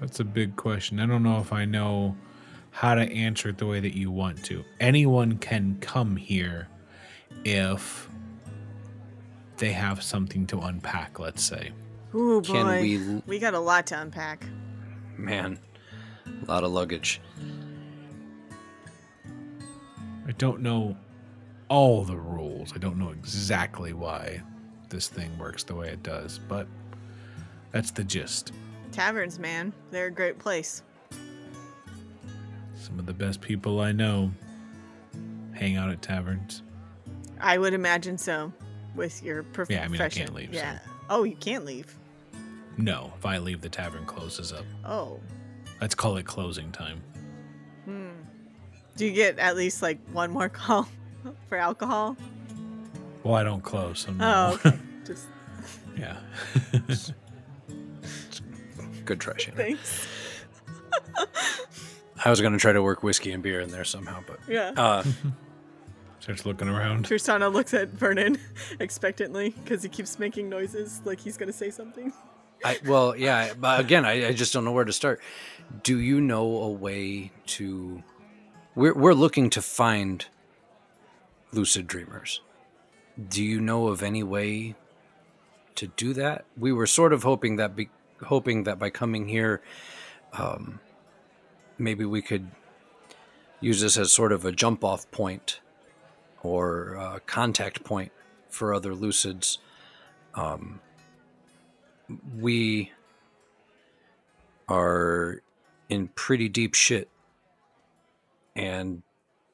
That's 0.00 0.18
a 0.20 0.24
big 0.24 0.56
question. 0.56 0.98
I 0.98 1.06
don't 1.06 1.22
know 1.22 1.40
if 1.40 1.52
I 1.52 1.66
know 1.66 2.16
how 2.70 2.94
to 2.94 3.02
answer 3.02 3.50
it 3.50 3.58
the 3.58 3.66
way 3.66 3.80
that 3.80 3.94
you 3.94 4.10
want 4.10 4.42
to. 4.44 4.64
Anyone 4.80 5.36
can 5.38 5.76
come 5.80 6.16
here 6.16 6.68
if 7.44 8.08
they 9.58 9.72
have 9.72 10.02
something 10.02 10.46
to 10.46 10.60
unpack, 10.60 11.18
let's 11.18 11.42
say. 11.42 11.72
Ooh, 12.14 12.40
boy. 12.40 12.52
Can 12.52 12.80
we... 12.80 13.22
we- 13.26 13.38
got 13.38 13.54
a 13.54 13.60
lot 13.60 13.86
to 13.88 14.00
unpack. 14.00 14.46
Man, 15.16 15.58
a 16.26 16.44
lot 16.46 16.64
of 16.64 16.72
luggage. 16.72 17.20
I 20.26 20.32
don't 20.38 20.62
know 20.62 20.96
all 21.68 22.04
the 22.04 22.16
rules. 22.16 22.72
I 22.74 22.78
don't 22.78 22.96
know 22.96 23.10
exactly 23.10 23.92
why 23.92 24.42
this 24.88 25.08
thing 25.08 25.36
works 25.38 25.62
the 25.62 25.74
way 25.74 25.88
it 25.88 26.02
does, 26.02 26.38
but 26.38 26.66
that's 27.70 27.90
the 27.90 28.04
gist. 28.04 28.52
Taverns, 28.92 29.38
man. 29.38 29.72
They're 29.90 30.06
a 30.06 30.10
great 30.10 30.38
place. 30.38 30.82
Some 32.80 32.98
of 32.98 33.06
the 33.06 33.12
best 33.12 33.40
people 33.40 33.80
I 33.80 33.92
know 33.92 34.30
hang 35.52 35.76
out 35.76 35.90
at 35.90 36.02
taverns. 36.02 36.62
I 37.40 37.58
would 37.58 37.74
imagine 37.74 38.18
so 38.18 38.52
with 38.94 39.22
your 39.22 39.42
profession. 39.42 39.80
Yeah, 39.80 39.84
I 39.84 39.88
mean, 39.88 40.00
I 40.00 40.08
can't 40.08 40.34
leave, 40.34 40.48
so- 40.52 40.56
Yeah. 40.60 40.78
Oh, 41.08 41.24
you 41.24 41.36
can't 41.36 41.64
leave. 41.64 41.96
No, 42.76 43.12
if 43.18 43.26
I 43.26 43.38
leave, 43.38 43.60
the 43.60 43.68
tavern 43.68 44.04
closes 44.06 44.52
up. 44.52 44.64
Oh. 44.84 45.20
Let's 45.80 45.94
call 45.94 46.16
it 46.16 46.24
closing 46.26 46.70
time. 46.72 47.02
Hmm. 47.84 48.08
Do 48.96 49.06
you 49.06 49.12
get 49.12 49.38
at 49.38 49.56
least 49.56 49.82
like 49.82 49.98
one 50.12 50.30
more 50.30 50.48
call 50.60 50.88
for 51.48 51.58
alcohol? 51.58 52.16
Well, 53.22 53.34
I 53.34 53.44
don't 53.44 53.62
close. 53.62 54.00
So 54.00 54.12
no. 54.12 54.50
Oh, 54.50 54.54
okay. 54.54 54.78
Just 55.04 55.26
yeah. 55.98 56.16
Good 59.10 59.18
try, 59.20 59.34
Shannon. 59.38 59.56
thanks. 59.58 60.06
I 62.24 62.30
was 62.30 62.40
going 62.40 62.52
to 62.52 62.60
try 62.60 62.72
to 62.72 62.80
work 62.80 63.02
whiskey 63.02 63.32
and 63.32 63.42
beer 63.42 63.58
in 63.60 63.72
there 63.72 63.82
somehow, 63.84 64.22
but 64.24 64.38
Yeah. 64.46 64.70
uh, 64.76 65.02
Starts 66.20 66.46
looking 66.46 66.68
around. 66.68 67.06
Tristana 67.06 67.52
looks 67.52 67.74
at 67.74 67.88
Vernon 67.88 68.38
expectantly 68.78 69.50
because 69.64 69.82
he 69.82 69.88
keeps 69.88 70.16
making 70.20 70.48
noises 70.48 71.00
like 71.04 71.18
he's 71.18 71.36
going 71.36 71.48
to 71.48 71.52
say 71.52 71.70
something. 71.70 72.12
I 72.64 72.78
well, 72.86 73.16
yeah, 73.16 73.54
but 73.58 73.80
again, 73.80 74.04
I, 74.04 74.28
I 74.28 74.32
just 74.32 74.52
don't 74.52 74.64
know 74.64 74.70
where 74.72 74.84
to 74.84 74.92
start. 74.92 75.20
Do 75.82 75.98
you 75.98 76.20
know 76.20 76.44
a 76.62 76.68
way 76.70 77.32
to? 77.46 78.02
We're 78.76 78.94
we're 78.94 79.14
looking 79.14 79.50
to 79.50 79.62
find 79.62 80.24
lucid 81.52 81.86
dreamers. 81.88 82.42
Do 83.28 83.42
you 83.42 83.60
know 83.60 83.88
of 83.88 84.02
any 84.04 84.22
way 84.22 84.76
to 85.76 85.86
do 85.88 86.12
that? 86.12 86.44
We 86.56 86.70
were 86.70 86.86
sort 86.86 87.12
of 87.14 87.22
hoping 87.22 87.56
that 87.56 87.74
be, 87.74 87.88
hoping 88.24 88.64
that 88.64 88.78
by 88.78 88.90
coming 88.90 89.28
here, 89.28 89.62
um, 90.32 90.80
maybe 91.78 92.04
we 92.04 92.22
could 92.22 92.50
use 93.60 93.80
this 93.80 93.96
as 93.96 94.12
sort 94.12 94.32
of 94.32 94.44
a 94.44 94.52
jump 94.52 94.84
off 94.84 95.10
point 95.10 95.60
or 96.42 96.94
a 96.94 97.20
contact 97.26 97.84
point 97.84 98.12
for 98.48 98.72
other 98.72 98.94
lucids. 98.94 99.58
Um, 100.34 100.80
we 102.38 102.92
are 104.68 105.42
in 105.88 106.08
pretty 106.08 106.48
deep 106.48 106.74
shit 106.74 107.08
and 108.54 109.02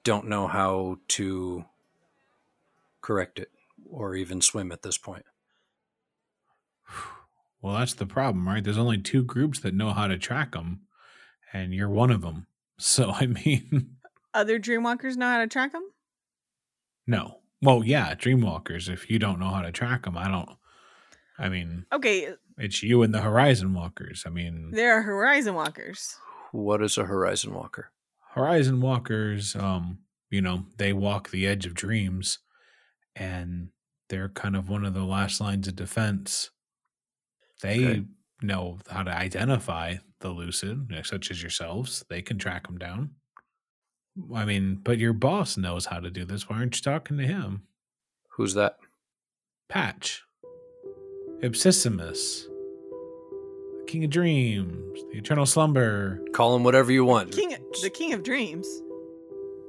don't 0.05 0.29
know 0.29 0.47
how 0.47 0.99
to 1.09 1.65
correct 3.01 3.39
it 3.39 3.51
or 3.91 4.15
even 4.15 4.41
swim 4.41 4.71
at 4.73 4.83
this 4.83 4.99
point. 4.99 5.25
Well, 7.67 7.79
that's 7.79 7.95
the 7.95 8.07
problem, 8.07 8.47
right? 8.47 8.63
There's 8.63 8.79
only 8.79 8.99
two 8.99 9.25
groups 9.25 9.59
that 9.59 9.75
know 9.75 9.93
how 9.93 10.07
to 10.07 10.17
track 10.17 10.53
them, 10.53 10.83
and 11.53 11.75
you're 11.75 11.91
one 11.91 12.13
of 12.13 12.23
them. 12.23 12.47
So, 12.79 13.11
I 13.11 13.27
mean, 13.27 13.97
Other 14.35 14.61
Dreamwalkers 14.61 15.17
know 15.17 15.27
how 15.27 15.39
to 15.39 15.47
track 15.49 15.73
them? 15.73 15.83
no, 17.09 17.41
Well, 17.63 17.83
yeah, 17.83 18.15
Dreamwalkers. 18.15 18.89
If 18.89 19.11
you 19.11 19.19
don't 19.19 19.41
know 19.41 19.49
how 19.49 19.63
to 19.63 19.73
track 19.73 20.05
them, 20.05 20.17
I 20.17 20.29
don't. 20.29 20.51
I 21.39 21.49
mean, 21.49 21.87
Okay, 21.93 22.35
it's 22.59 22.83
you 22.85 23.03
and 23.03 23.13
the 23.13 23.23
Horizon 23.23 23.75
Walkers. 23.75 24.25
I 24.27 24.31
mean, 24.31 24.71
there 24.73 24.93
are 24.99 25.03
Horizon 25.03 25.55
Walkers. 25.55 26.17
What 26.53 26.83
is 26.83 26.99
a 26.99 27.05
Horizon 27.07 27.53
Walker? 27.55 27.91
Horizon 28.35 28.81
Walkers, 28.81 29.57
um, 29.57 30.01
you 30.31 30.43
know, 30.43 30.67
they 30.77 30.93
walk 30.93 31.31
the 31.31 31.47
edge 31.47 31.67
of 31.67 31.75
dreams 31.75 32.39
and 33.17 33.71
they're 34.09 34.29
kind 34.29 34.55
of 34.55 34.69
one 34.69 34.85
of 34.85 34.95
the 34.95 35.05
last 35.05 35.41
lines 35.41 35.67
of 35.67 35.75
defense. 35.75 36.51
They 37.63 37.85
Okay. 37.87 38.05
know 38.43 38.79
how 38.89 39.03
to 39.03 39.11
identify 39.11 39.97
the 40.21 40.31
lucid, 40.31 40.91
eh, 40.93 41.03
such 41.05 41.31
as 41.31 41.43
yourselves. 41.43 42.05
They 42.09 42.23
can 42.23 42.39
track 42.39 42.67
them 42.67 42.79
down. 42.79 43.11
I 44.35 44.45
mean, 44.45 44.77
but 44.83 44.99
your 44.99 45.13
boss 45.13 45.57
knows 45.57 45.87
how 45.87 46.01
to 46.01 46.11
do 46.11 46.25
this. 46.25 46.49
Why 46.49 46.57
aren't 46.59 46.77
you 46.77 46.83
talking 46.83 47.19
to 47.19 47.27
him? 47.27 47.63
Who's 48.37 48.55
that? 48.55 48.79
Patch, 49.69 50.23
Ipsissimus, 51.43 52.45
King 53.87 54.05
of 54.05 54.11
Dreams, 54.11 55.01
the 55.13 55.19
Eternal 55.19 55.47
Slumber. 55.47 56.21
Call 56.33 56.57
him 56.57 56.65
whatever 56.65 56.91
you 56.93 57.05
want. 57.05 57.33
King, 57.33 57.57
the 57.83 57.91
King 57.91 58.13
of 58.15 58.23
Dreams. 58.23 58.67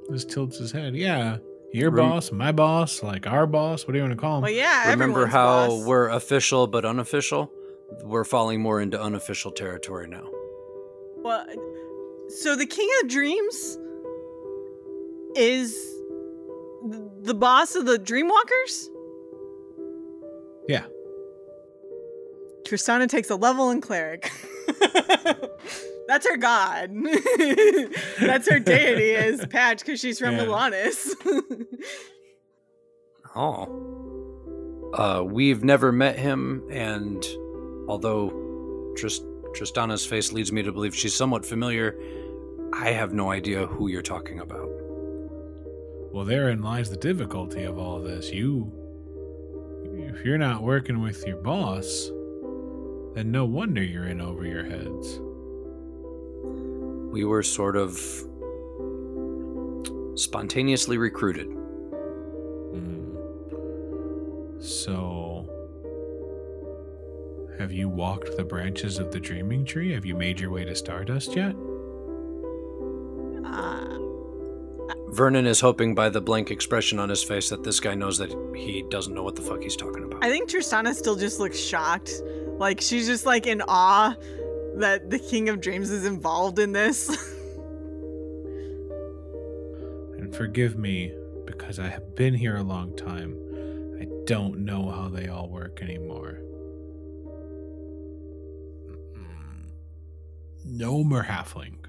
This 0.08 0.24
tilts 0.24 0.58
his 0.58 0.72
head. 0.72 0.94
Yeah, 0.96 1.38
your 1.72 1.90
Rem- 1.90 2.08
boss, 2.08 2.32
my 2.32 2.52
boss, 2.52 3.02
like 3.02 3.26
our 3.26 3.46
boss. 3.46 3.86
What 3.86 3.92
do 3.92 3.98
you 3.98 4.04
want 4.04 4.12
to 4.14 4.20
call 4.20 4.36
him? 4.38 4.42
Well, 4.42 4.50
yeah. 4.52 4.90
Remember 4.90 5.26
how 5.26 5.68
boss. 5.68 5.84
we're 5.86 6.08
official 6.08 6.66
but 6.66 6.84
unofficial? 6.84 7.52
We're 8.04 8.24
falling 8.24 8.60
more 8.60 8.80
into 8.80 9.00
unofficial 9.00 9.50
territory 9.50 10.08
now. 10.08 10.28
Well, 11.16 11.44
so 12.28 12.54
the 12.56 12.66
King 12.66 12.88
of 13.02 13.08
Dreams 13.08 13.78
is 15.34 15.74
the 17.22 17.34
boss 17.34 17.74
of 17.74 17.86
the 17.86 17.98
Dreamwalkers. 17.98 18.88
Yeah. 20.68 20.84
Tristana 22.64 23.08
takes 23.08 23.30
a 23.30 23.36
level 23.36 23.70
in 23.70 23.80
cleric. 23.80 24.30
That's 26.06 26.26
her 26.28 26.36
god. 26.36 26.90
That's 28.20 28.48
her 28.48 28.58
deity 28.58 29.10
is 29.10 29.44
Patch 29.50 29.80
because 29.80 30.00
she's 30.00 30.18
from 30.18 30.36
Yeah. 30.36 30.44
Milanis. 30.44 31.14
Oh. 33.34 34.90
Uh, 34.94 35.22
we've 35.22 35.62
never 35.62 35.92
met 35.92 36.18
him, 36.18 36.66
and 36.70 37.22
although 37.88 38.92
Trist- 38.96 39.24
Tristana's 39.54 40.04
face 40.06 40.32
leads 40.32 40.52
me 40.52 40.62
to 40.62 40.70
believe 40.70 40.94
she's 40.94 41.14
somewhat 41.14 41.44
familiar, 41.44 41.98
I 42.72 42.90
have 42.90 43.12
no 43.12 43.30
idea 43.30 43.66
who 43.66 43.88
you're 43.88 44.02
talking 44.02 44.40
about. 44.40 44.68
Well, 46.12 46.24
therein 46.24 46.62
lies 46.62 46.90
the 46.90 46.96
difficulty 46.96 47.64
of 47.64 47.78
all 47.78 48.00
this. 48.00 48.30
You, 48.30 48.72
if 49.84 50.24
you're 50.24 50.38
not 50.38 50.62
working 50.62 51.00
with 51.00 51.26
your 51.26 51.36
boss, 51.38 52.10
then 53.14 53.30
no 53.30 53.44
wonder 53.44 53.82
you're 53.82 54.06
in 54.06 54.20
over 54.20 54.46
your 54.46 54.64
heads. 54.64 55.20
We 57.12 57.24
were 57.24 57.42
sort 57.42 57.76
of 57.76 57.98
spontaneously 60.14 60.98
recruited. 60.98 61.46
Hmm. 62.72 63.16
So, 64.60 65.37
have 67.58 67.72
you 67.72 67.88
walked 67.88 68.36
the 68.36 68.44
branches 68.44 68.98
of 68.98 69.10
the 69.10 69.20
dreaming 69.20 69.64
tree? 69.64 69.92
Have 69.92 70.04
you 70.04 70.14
made 70.14 70.38
your 70.38 70.50
way 70.50 70.64
to 70.64 70.74
Stardust 70.74 71.34
yet? 71.34 71.54
uh, 73.44 73.98
Vernon 75.10 75.46
is 75.46 75.60
hoping 75.60 75.94
by 75.94 76.08
the 76.08 76.20
blank 76.20 76.50
expression 76.50 76.98
on 76.98 77.08
his 77.08 77.24
face 77.24 77.48
that 77.48 77.64
this 77.64 77.80
guy 77.80 77.94
knows 77.94 78.18
that 78.18 78.30
he 78.54 78.84
doesn't 78.90 79.14
know 79.14 79.22
what 79.22 79.36
the 79.36 79.42
fuck 79.42 79.62
he's 79.62 79.76
talking 79.76 80.04
about. 80.04 80.24
I 80.24 80.30
think 80.30 80.48
Tristana 80.50 80.94
still 80.94 81.16
just 81.16 81.40
looks 81.40 81.58
shocked. 81.58 82.22
Like 82.58 82.80
she's 82.80 83.06
just 83.06 83.26
like 83.26 83.46
in 83.46 83.62
awe 83.66 84.14
that 84.76 85.10
the 85.10 85.18
King 85.18 85.48
of 85.48 85.60
Dreams 85.60 85.90
is 85.90 86.04
involved 86.04 86.58
in 86.58 86.72
this. 86.72 87.32
And 90.18 90.36
forgive 90.36 90.76
me 90.76 91.14
because 91.46 91.78
I 91.78 91.86
have 91.88 92.14
been 92.14 92.34
here 92.34 92.56
a 92.56 92.62
long 92.62 92.94
time. 92.96 93.38
I 93.98 94.06
don't 94.26 94.58
know 94.58 94.90
how 94.90 95.08
they 95.08 95.28
all 95.28 95.48
work 95.48 95.80
anymore. 95.80 96.40
Gnome 100.68 101.12
or 101.12 101.24
halfling? 101.24 101.84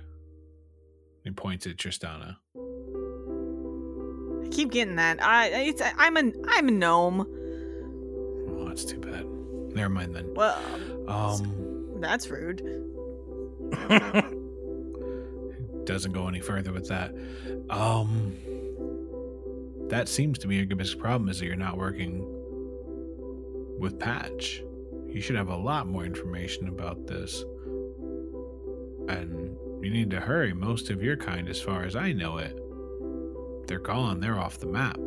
He 1.24 1.32
points 1.32 1.68
at 1.68 1.78
Tristana. 1.78 2.38
I 4.46 4.50
keep 4.50 4.72
getting 4.72 4.96
that. 4.96 5.24
I 5.24 5.48
it's 5.48 5.82
I'm 5.98 6.18
a 6.18 6.32
I'm 6.50 6.68
a 6.68 6.72
gnome. 6.72 7.22
Oh, 8.58 8.68
that's 8.68 8.86
too 8.86 9.00
bad. 9.00 9.26
Never 9.76 9.90
mind 9.90 10.16
then. 10.16 10.34
Well, 10.34 10.58
Um, 11.08 11.98
that's 12.00 12.30
rude. 12.30 12.62
doesn't 15.86 16.12
go 16.14 16.28
any 16.28 16.40
further 16.40 16.72
with 16.72 16.88
that. 16.88 17.14
Um, 17.70 18.36
that 19.90 20.08
seems 20.08 20.38
to 20.40 20.48
be 20.48 20.56
your 20.58 20.66
biggest 20.68 21.00
problem 21.00 21.30
is 21.30 21.40
that 21.40 21.46
you're 21.46 21.56
not 21.56 21.78
working 21.78 22.24
with 23.80 24.00
Patch. 24.00 24.62
You 25.08 25.22
should 25.22 25.36
have 25.36 25.50
a 25.50 25.56
lot 25.58 25.88
more 25.88 26.06
information 26.06 26.68
about 26.68 27.08
this. 27.08 27.44
And 29.10 29.58
you 29.84 29.90
need 29.90 30.12
to 30.12 30.20
hurry. 30.20 30.54
Most 30.54 30.90
of 30.90 31.02
your 31.02 31.18
kind, 31.18 31.50
as 31.50 31.62
far 31.62 31.84
as 31.84 31.96
I 31.96 32.12
know 32.12 32.38
it, 32.38 32.58
they're 33.68 33.80
gone. 33.80 34.20
They're 34.20 34.40
off 34.40 34.60
the 34.60 34.68
map. 34.68 35.00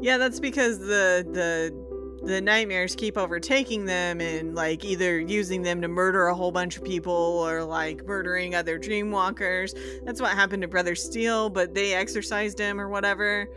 Yeah, 0.00 0.18
that's 0.18 0.40
because 0.40 0.78
the 0.78 1.26
the 1.32 1.86
the 2.26 2.40
nightmares 2.40 2.96
keep 2.96 3.16
overtaking 3.16 3.84
them 3.84 4.20
and 4.20 4.54
like 4.54 4.84
either 4.84 5.20
using 5.20 5.62
them 5.62 5.80
to 5.82 5.88
murder 5.88 6.26
a 6.26 6.34
whole 6.34 6.50
bunch 6.50 6.76
of 6.76 6.84
people 6.84 7.12
or 7.12 7.62
like 7.62 8.04
murdering 8.04 8.54
other 8.54 8.78
dreamwalkers. 8.78 9.78
That's 10.04 10.20
what 10.20 10.32
happened 10.32 10.62
to 10.62 10.68
Brother 10.68 10.94
Steel, 10.94 11.50
but 11.50 11.74
they 11.74 11.94
exorcised 11.94 12.58
him 12.58 12.80
or 12.80 12.88
whatever. 12.88 13.48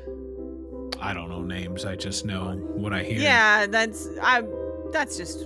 I 1.02 1.14
don't 1.14 1.30
know 1.30 1.42
names. 1.42 1.86
I 1.86 1.96
just 1.96 2.26
know 2.26 2.54
what 2.56 2.94
I 2.94 3.04
hear. 3.04 3.20
Yeah, 3.20 3.66
that's 3.68 4.08
I 4.22 4.44
that's 4.92 5.18
just 5.18 5.46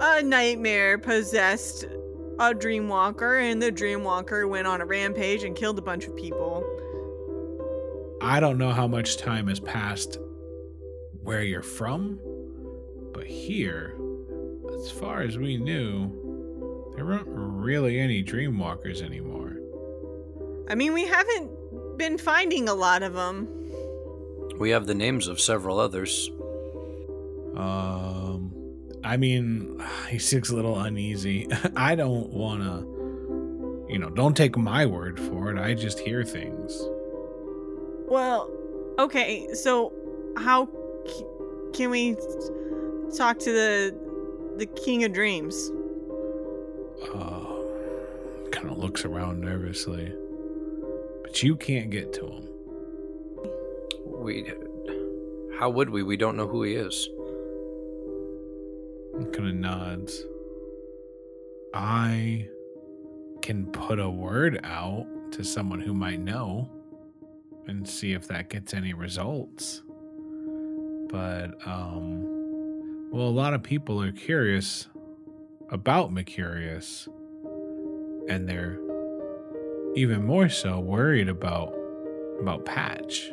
a 0.00 0.22
nightmare 0.22 0.98
possessed 0.98 1.86
a 2.38 2.54
dreamwalker 2.54 3.40
and 3.42 3.62
the 3.62 3.70
dreamwalker 3.70 4.48
went 4.48 4.66
on 4.66 4.80
a 4.80 4.86
rampage 4.86 5.44
and 5.44 5.54
killed 5.54 5.78
a 5.78 5.82
bunch 5.82 6.06
of 6.06 6.16
people. 6.16 6.64
I 8.20 8.40
don't 8.40 8.58
know 8.58 8.70
how 8.70 8.86
much 8.86 9.16
time 9.16 9.48
has 9.48 9.60
passed 9.60 10.18
where 11.22 11.42
you're 11.42 11.62
from, 11.62 12.20
but 13.12 13.26
here, 13.26 13.96
as 14.74 14.90
far 14.90 15.22
as 15.22 15.38
we 15.38 15.56
knew, 15.56 16.92
there 16.94 17.04
weren't 17.04 17.28
really 17.28 17.98
any 17.98 18.22
dreamwalkers 18.22 19.02
anymore. 19.02 19.56
I 20.68 20.74
mean, 20.74 20.92
we 20.94 21.06
haven't 21.06 21.50
been 21.98 22.18
finding 22.18 22.68
a 22.68 22.74
lot 22.74 23.02
of 23.02 23.14
them. 23.14 23.48
we 24.58 24.70
have 24.70 24.86
the 24.86 24.94
names 24.94 25.26
of 25.28 25.40
several 25.40 25.78
others. 25.78 26.30
Um, 27.56 28.11
I 29.04 29.16
mean, 29.16 29.82
he 30.08 30.18
seems 30.18 30.50
a 30.50 30.56
little 30.56 30.78
uneasy. 30.78 31.48
I 31.76 31.94
don't 31.94 32.30
want 32.30 32.62
to, 32.62 33.86
you 33.92 33.98
know, 33.98 34.10
don't 34.10 34.36
take 34.36 34.56
my 34.56 34.86
word 34.86 35.18
for 35.18 35.50
it. 35.50 35.58
I 35.58 35.74
just 35.74 35.98
hear 35.98 36.24
things. 36.24 36.80
Well, 38.06 38.50
okay, 38.98 39.52
so 39.54 39.92
how 40.36 40.66
c- 41.06 41.24
can 41.72 41.90
we 41.90 42.16
talk 43.16 43.38
to 43.40 43.52
the 43.52 43.98
the 44.58 44.66
King 44.66 45.04
of 45.04 45.12
Dreams? 45.12 45.72
Uh, 47.14 47.46
kind 48.50 48.70
of 48.70 48.78
looks 48.78 49.04
around 49.04 49.40
nervously, 49.40 50.12
but 51.22 51.42
you 51.42 51.56
can't 51.56 51.90
get 51.90 52.12
to 52.14 52.26
him. 52.26 52.48
We. 54.04 54.52
How 55.58 55.70
would 55.70 55.90
we? 55.90 56.02
We 56.02 56.16
don't 56.16 56.36
know 56.36 56.46
who 56.46 56.62
he 56.64 56.74
is. 56.74 57.08
Kind 59.12 59.48
of 59.48 59.54
nods. 59.54 60.24
I 61.74 62.48
can 63.42 63.66
put 63.66 63.98
a 63.98 64.08
word 64.08 64.60
out 64.64 65.06
to 65.32 65.44
someone 65.44 65.80
who 65.80 65.94
might 65.94 66.20
know 66.20 66.70
and 67.66 67.88
see 67.88 68.12
if 68.12 68.28
that 68.28 68.48
gets 68.50 68.74
any 68.74 68.94
results. 68.94 69.82
But, 71.08 71.54
um, 71.66 73.10
well, 73.10 73.26
a 73.26 73.30
lot 73.30 73.54
of 73.54 73.62
people 73.62 74.02
are 74.02 74.12
curious 74.12 74.88
about 75.70 76.12
Mercurius, 76.12 77.08
and 78.28 78.48
they're 78.48 78.78
even 79.94 80.24
more 80.24 80.48
so 80.48 80.80
worried 80.80 81.28
about 81.28 81.74
about 82.40 82.64
Patch. 82.64 83.30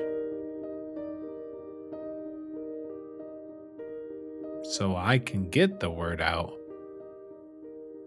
So 4.80 4.96
I 4.96 5.20
can 5.20 5.50
get 5.50 5.82
the 5.82 5.90
word 5.90 6.22
out. 6.22 6.54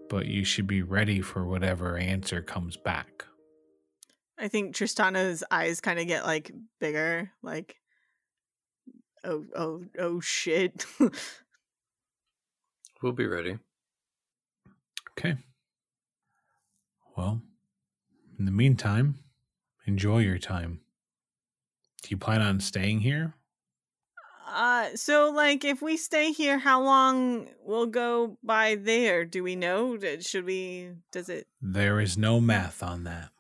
But 0.08 0.24
you 0.24 0.42
should 0.42 0.66
be 0.66 0.80
ready 0.80 1.20
for 1.20 1.44
whatever 1.44 1.98
answer 1.98 2.40
comes 2.40 2.78
back. 2.78 3.26
I 4.38 4.48
think 4.48 4.74
Tristana's 4.74 5.44
eyes 5.50 5.82
kind 5.82 5.98
of 5.98 6.06
get 6.06 6.24
like 6.24 6.50
bigger, 6.80 7.30
like 7.42 7.76
oh 9.22 9.44
oh 9.54 9.84
oh 9.98 10.20
shit. 10.20 10.86
We'll 13.02 13.10
be 13.10 13.26
ready. 13.26 13.58
Okay. 15.18 15.36
Well, 17.16 17.42
in 18.38 18.44
the 18.44 18.52
meantime, 18.52 19.16
enjoy 19.88 20.18
your 20.18 20.38
time. 20.38 20.82
Do 22.02 22.10
you 22.10 22.16
plan 22.16 22.40
on 22.42 22.60
staying 22.60 23.00
here? 23.00 23.34
Uh 24.52 24.96
so 24.96 25.30
like 25.30 25.64
if 25.64 25.80
we 25.82 25.96
stay 25.96 26.32
here 26.32 26.58
how 26.58 26.82
long 26.82 27.48
will 27.64 27.86
go 27.86 28.36
by 28.42 28.76
there? 28.76 29.24
Do 29.24 29.42
we 29.42 29.56
know? 29.56 29.98
Should 30.20 30.44
we 30.44 30.90
does 31.10 31.28
it 31.28 31.46
There 31.60 32.00
is 32.00 32.18
no 32.18 32.40
math 32.40 32.82
on 32.82 33.04
that. 33.04 33.30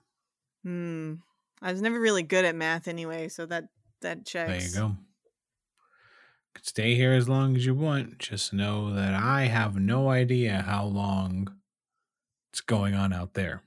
Hmm. 0.64 1.14
I 1.60 1.72
was 1.72 1.80
never 1.80 2.00
really 2.00 2.24
good 2.24 2.44
at 2.44 2.56
math 2.56 2.88
anyway, 2.88 3.28
so 3.28 3.46
that 3.46 3.68
that 4.00 4.26
checks. 4.26 4.74
There 4.74 4.82
you 4.82 4.88
go. 4.88 4.96
Could 6.54 6.66
stay 6.66 6.94
here 6.96 7.12
as 7.12 7.28
long 7.28 7.56
as 7.56 7.64
you 7.64 7.74
want. 7.74 8.18
Just 8.18 8.52
know 8.52 8.92
that 8.94 9.14
I 9.14 9.42
have 9.42 9.76
no 9.76 10.10
idea 10.10 10.64
how 10.66 10.84
long 10.84 11.54
it's 12.50 12.60
going 12.60 12.94
on 12.94 13.12
out 13.12 13.34
there. 13.34 13.62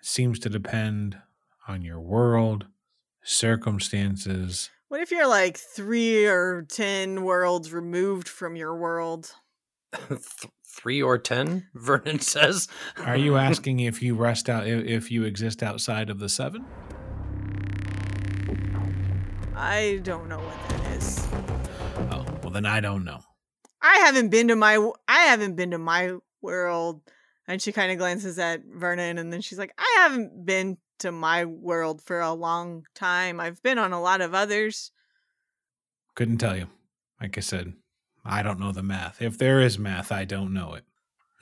It 0.00 0.06
seems 0.06 0.38
to 0.40 0.50
depend 0.50 1.18
on 1.66 1.82
your 1.82 2.00
world, 2.00 2.66
circumstances. 3.22 4.70
What 4.88 5.00
if 5.00 5.10
you're 5.10 5.28
like 5.28 5.56
three 5.56 6.26
or 6.26 6.66
ten 6.68 7.22
worlds 7.24 7.72
removed 7.72 8.28
from 8.28 8.54
your 8.54 8.76
world? 8.76 9.32
Th- 10.08 10.20
Three 10.66 11.00
or 11.00 11.18
ten, 11.18 11.68
Vernon 11.74 12.18
says. 12.18 12.68
Are 12.98 13.16
you 13.16 13.36
asking 13.38 13.80
if 13.80 14.02
you 14.02 14.14
rest 14.14 14.48
out 14.50 14.66
if, 14.66 14.84
if 14.84 15.10
you 15.10 15.24
exist 15.24 15.62
outside 15.62 16.10
of 16.10 16.18
the 16.18 16.28
seven? 16.28 16.66
I 19.56 20.00
don't 20.02 20.28
know 20.28 20.38
what 20.38 20.68
that 20.68 20.96
is. 20.96 21.26
Oh, 22.10 22.26
well 22.42 22.50
then 22.50 22.66
I 22.66 22.80
don't 22.80 23.04
know. 23.04 23.20
I 23.80 23.98
haven't 23.98 24.30
been 24.30 24.48
to 24.48 24.56
my 24.56 24.76
I 25.08 25.20
haven't 25.20 25.54
been 25.54 25.70
to 25.70 25.78
my 25.78 26.12
world. 26.42 27.00
And 27.46 27.60
she 27.60 27.72
kind 27.72 27.92
of 27.92 27.98
glances 27.98 28.38
at 28.38 28.62
Vernon 28.66 29.18
and 29.18 29.32
then 29.32 29.40
she's 29.42 29.58
like, 29.58 29.72
I 29.78 29.94
haven't 29.98 30.44
been 30.44 30.76
to 30.98 31.12
my 31.12 31.44
world 31.44 32.02
for 32.02 32.20
a 32.20 32.32
long 32.32 32.84
time. 32.94 33.40
I've 33.40 33.62
been 33.62 33.78
on 33.78 33.92
a 33.92 34.00
lot 34.00 34.20
of 34.20 34.34
others. 34.34 34.90
Couldn't 36.14 36.38
tell 36.38 36.56
you. 36.56 36.68
Like 37.20 37.36
I 37.38 37.40
said, 37.40 37.74
I 38.24 38.42
don't 38.42 38.60
know 38.60 38.72
the 38.72 38.82
math. 38.82 39.20
If 39.20 39.38
there 39.38 39.60
is 39.60 39.78
math, 39.78 40.10
I 40.12 40.24
don't 40.24 40.52
know 40.52 40.74
it. 40.74 40.84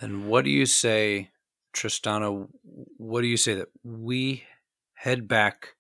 Then 0.00 0.26
what 0.26 0.44
do 0.44 0.50
you 0.50 0.66
say, 0.66 1.30
Tristana? 1.74 2.48
What 2.96 3.20
do 3.20 3.26
you 3.26 3.36
say 3.36 3.54
that 3.54 3.68
we 3.84 4.44
head 4.94 5.28
back 5.28 5.76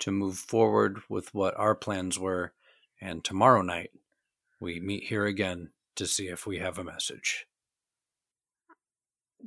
to 0.00 0.10
move 0.10 0.36
forward 0.36 1.00
with 1.08 1.34
what 1.34 1.58
our 1.58 1.74
plans 1.74 2.18
were, 2.18 2.52
and 3.00 3.24
tomorrow 3.24 3.62
night 3.62 3.90
we 4.60 4.80
meet 4.80 5.04
here 5.04 5.24
again 5.24 5.70
to 5.96 6.06
see 6.06 6.28
if 6.28 6.46
we 6.46 6.58
have 6.58 6.78
a 6.78 6.84
message? 6.84 7.46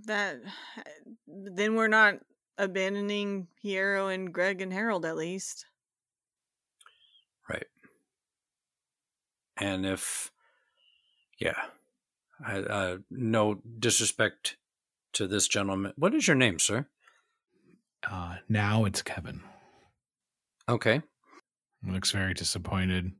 That 0.05 0.39
then 1.27 1.75
we're 1.75 1.87
not 1.87 2.19
abandoning 2.61 3.47
Hero 3.59 4.07
and 4.07 4.31
Greg 4.31 4.61
and 4.61 4.71
Harold 4.71 5.03
at 5.03 5.17
least. 5.17 5.65
Right. 7.49 7.65
And 9.57 9.85
if, 9.85 10.31
yeah, 11.39 11.59
I, 12.45 12.59
uh, 12.59 12.97
no 13.09 13.55
disrespect 13.79 14.57
to 15.13 15.27
this 15.27 15.47
gentleman. 15.47 15.93
What 15.97 16.13
is 16.13 16.27
your 16.27 16.37
name, 16.37 16.59
sir? 16.59 16.85
Uh, 18.09 18.35
now 18.47 18.85
it's 18.85 19.01
Kevin. 19.01 19.41
Okay. 20.69 21.01
Looks 21.85 22.11
very 22.11 22.35
disappointed. 22.35 23.11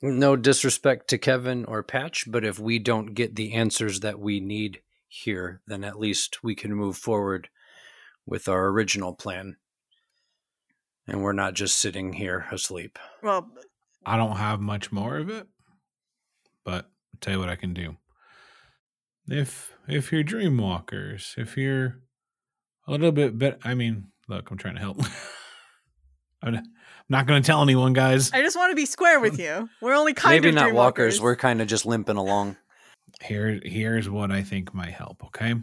No 0.00 0.34
disrespect 0.34 1.08
to 1.08 1.18
Kevin 1.18 1.66
or 1.66 1.82
Patch, 1.82 2.24
but 2.26 2.44
if 2.44 2.58
we 2.58 2.78
don't 2.78 3.14
get 3.14 3.36
the 3.36 3.52
answers 3.52 4.00
that 4.00 4.18
we 4.18 4.40
need 4.40 4.80
here, 5.08 5.60
then 5.66 5.84
at 5.84 6.00
least 6.00 6.42
we 6.42 6.54
can 6.54 6.74
move 6.74 6.96
forward 6.96 7.50
with 8.26 8.48
our 8.48 8.68
original 8.68 9.14
plan. 9.14 9.56
And 11.08 11.22
we're 11.22 11.32
not 11.32 11.54
just 11.54 11.78
sitting 11.78 12.12
here 12.12 12.46
asleep. 12.52 12.98
Well, 13.22 13.50
I 14.06 14.16
don't 14.16 14.36
have 14.36 14.60
much 14.60 14.92
more 14.92 15.16
of 15.18 15.28
it, 15.30 15.46
but 16.64 16.84
I'll 16.84 17.18
tell 17.20 17.34
you 17.34 17.40
what 17.40 17.48
I 17.48 17.56
can 17.56 17.74
do. 17.74 17.96
If 19.28 19.72
if 19.88 20.12
you're 20.12 20.24
dreamwalkers, 20.24 21.36
if 21.38 21.56
you're 21.56 21.98
a 22.86 22.90
little 22.90 23.12
bit 23.12 23.38
bit, 23.38 23.58
I 23.64 23.74
mean, 23.74 24.08
look, 24.28 24.50
I'm 24.50 24.58
trying 24.58 24.74
to 24.74 24.80
help. 24.80 25.00
I'm 26.42 26.62
not- 27.08 27.26
going 27.26 27.42
to 27.42 27.46
tell 27.46 27.62
anyone, 27.62 27.92
guys. 27.92 28.32
I 28.32 28.40
just 28.42 28.56
want 28.56 28.70
to 28.72 28.76
be 28.76 28.86
square 28.86 29.20
with 29.20 29.38
you. 29.38 29.68
We're 29.80 29.94
only 29.94 30.12
kind 30.14 30.36
of 30.36 30.42
Maybe 30.42 30.48
of 30.48 30.54
not 30.56 30.72
walkers. 30.72 31.18
dreamwalkers. 31.18 31.22
We're 31.22 31.36
kind 31.36 31.60
of 31.60 31.68
just 31.68 31.86
limping 31.86 32.16
along. 32.16 32.56
Here, 33.22 33.60
here's 33.62 34.08
what 34.08 34.30
I 34.32 34.42
think 34.42 34.72
might 34.74 34.92
help. 34.92 35.22
Okay. 35.26 35.54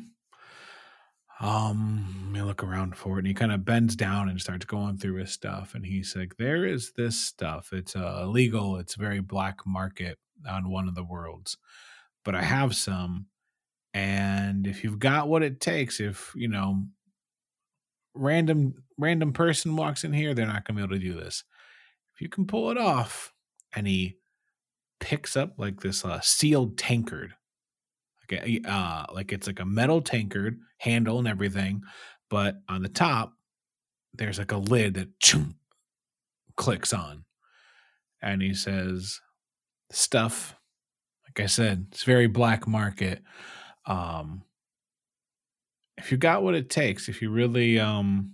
Um, 1.39 2.32
me 2.32 2.41
look 2.41 2.63
around 2.63 2.97
for 2.97 3.15
it. 3.15 3.19
And 3.19 3.28
he 3.28 3.34
kind 3.34 3.52
of 3.52 3.63
bends 3.65 3.95
down 3.95 4.30
and 4.30 4.39
starts 4.41 4.65
going 4.65 4.97
through 4.97 5.15
his 5.15 5.32
stuff. 5.32 5.73
And 5.75 5.86
he's 5.86 6.15
like, 6.15 6.36
"There 6.38 6.65
is 6.65 6.91
this 6.93 7.17
stuff. 7.17 7.71
It's 7.73 7.95
uh, 7.95 8.21
illegal. 8.23 8.78
It's 8.78 8.95
very 8.95 9.21
black 9.21 9.65
market 9.65 10.17
on 10.47 10.69
one 10.69 10.88
of 10.88 10.95
the 10.95 11.04
worlds, 11.04 11.58
but 12.25 12.36
I 12.36 12.41
have 12.41 12.75
some. 12.75 13.28
And 13.93 14.67
if 14.67 14.84
you've 14.84 14.99
got 14.99 15.30
what 15.30 15.43
it 15.43 15.62
takes, 15.62 15.99
if 15.99 16.34
you 16.36 16.47
know, 16.47 16.86
random 18.13 18.75
random 18.97 19.34
person 19.34 19.75
walks 19.75 20.04
in 20.04 20.13
here, 20.13 20.34
they're 20.34 20.45
not 20.47 20.65
to 20.65 20.73
be 20.73 20.82
able 20.82 20.89
to 20.95 20.99
do 20.99 21.13
this. 21.13 21.43
If 22.15 22.21
you 22.21 22.30
can 22.30 22.47
pull 22.47 22.71
it 22.71 22.78
off." 22.78 23.34
And 23.73 23.88
he 23.88 24.17
picks 24.99 25.38
up 25.38 25.54
like 25.58 25.82
this 25.82 26.04
uh, 26.04 26.19
sealed 26.21 26.78
tankard 26.78 27.36
uh 28.32 29.06
like 29.13 29.32
it's 29.32 29.48
like 29.48 29.60
a 29.60 29.65
metal 29.65 30.02
tankard 30.02 30.60
handle 30.78 31.20
and 31.20 31.28
everything 31.28 31.82
but 32.30 32.62
on 32.68 32.82
the 32.82 32.89
top 32.89 33.34
there's 34.13 34.39
like 34.39 34.52
a 34.52 34.58
lid 34.58 34.96
that 34.96 35.20
choom, 35.20 35.54
clicks 36.58 36.94
on. 36.94 37.24
And 38.22 38.42
he 38.42 38.54
says 38.54 39.22
stuff 39.92 40.56
like 41.26 41.44
i 41.44 41.48
said 41.48 41.88
it's 41.92 42.04
very 42.04 42.28
black 42.28 42.68
market 42.68 43.24
um 43.88 44.44
if 45.98 46.12
you 46.12 46.18
got 46.18 46.44
what 46.44 46.54
it 46.54 46.70
takes 46.70 47.10
if 47.10 47.22
you 47.22 47.32
really 47.32 47.80
um 47.80 48.34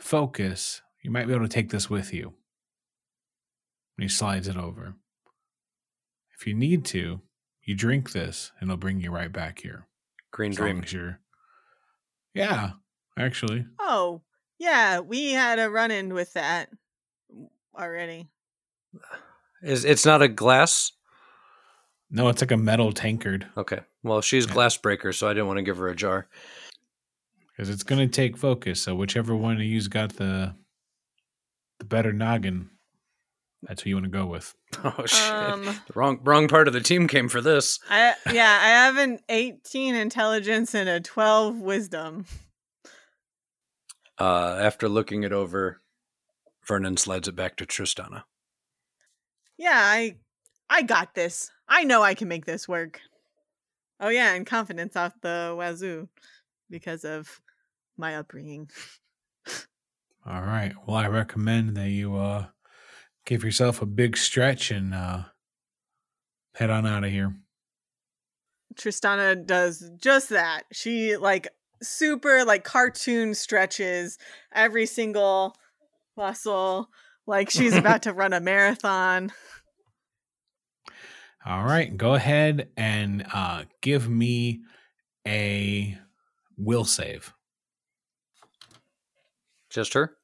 focus 0.00 0.82
you 1.06 1.12
might 1.12 1.28
be 1.28 1.32
able 1.32 1.44
to 1.44 1.48
take 1.48 1.70
this 1.70 1.88
with 1.88 2.12
you. 2.12 2.34
And 3.96 4.02
he 4.02 4.08
slides 4.08 4.48
it 4.48 4.56
over. 4.56 4.96
If 6.36 6.48
you 6.48 6.52
need 6.52 6.84
to, 6.86 7.20
you 7.66 7.74
drink 7.74 8.12
this 8.12 8.52
and 8.60 8.70
it'll 8.70 8.78
bring 8.78 9.00
you 9.00 9.10
right 9.10 9.30
back 9.32 9.58
here. 9.60 9.86
Green 10.30 10.52
As 10.52 10.56
Dream. 10.56 10.82
as 10.82 10.92
you're- 10.92 11.16
Yeah, 12.34 12.70
actually. 13.18 13.66
Oh, 13.78 14.22
yeah, 14.58 15.00
we 15.00 15.32
had 15.32 15.58
a 15.58 15.68
run 15.70 15.90
in 15.90 16.14
with 16.14 16.32
that 16.34 16.70
already. 17.78 18.28
Is 19.62 19.84
it's 19.84 20.06
not 20.06 20.22
a 20.22 20.28
glass? 20.28 20.92
No, 22.10 22.28
it's 22.28 22.40
like 22.40 22.52
a 22.52 22.56
metal 22.56 22.92
tankard 22.92 23.46
Okay. 23.56 23.80
Well, 24.02 24.20
she's 24.20 24.46
Yeah. 24.46 24.52
glass 24.52 24.76
breaker, 24.76 25.12
so 25.12 25.28
I 25.28 25.32
didn't 25.32 25.48
want 25.48 25.56
to 25.58 25.62
give 25.62 25.76
her 25.78 25.88
a 25.88 25.96
jar. 25.96 26.28
because 27.48 27.70
it's 27.70 27.82
going 27.82 28.06
to 28.06 28.14
take 28.14 28.36
focus. 28.36 28.82
So 28.82 28.94
whichever 28.94 29.34
one 29.34 29.56
of 29.56 29.62
you's 29.62 29.88
got 29.88 30.16
the 30.16 30.54
the 31.78 31.84
better 31.86 32.12
noggin, 32.12 32.68
that's 33.66 33.82
who 33.82 33.90
you 33.90 33.96
want 33.96 34.04
to 34.04 34.10
go 34.10 34.26
with. 34.26 34.54
Oh 34.84 35.06
shit! 35.06 35.32
Um, 35.32 35.64
the 35.64 35.92
wrong 35.94 36.20
wrong 36.22 36.48
part 36.48 36.68
of 36.68 36.74
the 36.74 36.80
team 36.80 37.08
came 37.08 37.28
for 37.28 37.40
this. 37.40 37.80
I 37.88 38.14
yeah, 38.30 38.58
I 38.62 38.68
have 38.68 38.98
an 38.98 39.20
18 39.28 39.94
intelligence 39.94 40.74
and 40.74 40.88
a 40.88 41.00
12 41.00 41.58
wisdom. 41.60 42.26
Uh, 44.18 44.58
after 44.60 44.88
looking 44.88 45.22
it 45.22 45.32
over, 45.32 45.80
Vernon 46.66 46.96
slides 46.96 47.26
it 47.26 47.36
back 47.36 47.56
to 47.56 47.66
Tristana. 47.66 48.24
Yeah, 49.56 49.80
I 49.80 50.16
I 50.68 50.82
got 50.82 51.14
this. 51.14 51.50
I 51.68 51.84
know 51.84 52.02
I 52.02 52.14
can 52.14 52.28
make 52.28 52.44
this 52.44 52.68
work. 52.68 53.00
Oh 53.98 54.08
yeah, 54.08 54.34
and 54.34 54.46
confidence 54.46 54.94
off 54.94 55.14
the 55.22 55.54
wazoo 55.56 56.08
because 56.68 57.04
of 57.04 57.40
my 57.96 58.16
upbringing. 58.16 58.68
All 60.26 60.42
right. 60.42 60.74
Well, 60.86 60.96
I 60.96 61.08
recommend 61.08 61.76
that 61.76 61.88
you 61.90 62.16
uh 62.16 62.46
give 63.26 63.44
yourself 63.44 63.82
a 63.82 63.86
big 63.86 64.16
stretch 64.16 64.70
and 64.70 64.94
uh 64.94 65.24
head 66.54 66.70
on 66.70 66.86
out 66.86 67.04
of 67.04 67.10
here. 67.10 67.36
Tristana 68.74 69.46
does 69.46 69.90
just 70.00 70.30
that. 70.30 70.64
She 70.72 71.16
like 71.16 71.48
super 71.82 72.44
like 72.44 72.64
cartoon 72.64 73.34
stretches 73.34 74.16
every 74.54 74.86
single 74.86 75.54
muscle 76.16 76.88
like 77.26 77.50
she's 77.50 77.76
about 77.76 78.02
to 78.02 78.12
run 78.12 78.32
a 78.32 78.40
marathon. 78.40 79.32
All 81.44 81.64
right, 81.64 81.96
go 81.96 82.14
ahead 82.14 82.70
and 82.76 83.24
uh, 83.32 83.64
give 83.80 84.08
me 84.08 84.62
a 85.26 85.96
will 86.56 86.84
save. 86.84 87.32
Just 89.70 89.94
her? 89.94 90.16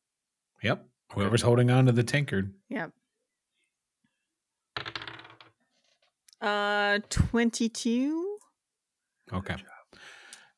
Yep. 0.64 0.84
Whoever's 1.14 1.42
holding 1.42 1.70
on 1.70 1.86
to 1.86 1.92
the 1.92 2.02
tankard. 2.02 2.52
Yep. 2.68 2.90
Uh, 6.40 6.98
22. 7.08 8.38
Okay. 9.32 9.56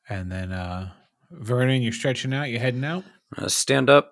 And 0.09 0.31
then 0.31 0.51
uh 0.51 0.91
Vernon, 1.31 1.81
you're 1.81 1.91
stretching 1.91 2.33
out, 2.33 2.49
You're 2.49 2.59
heading 2.59 2.83
out? 2.83 3.03
Uh, 3.37 3.47
stand 3.47 3.89
up, 3.89 4.11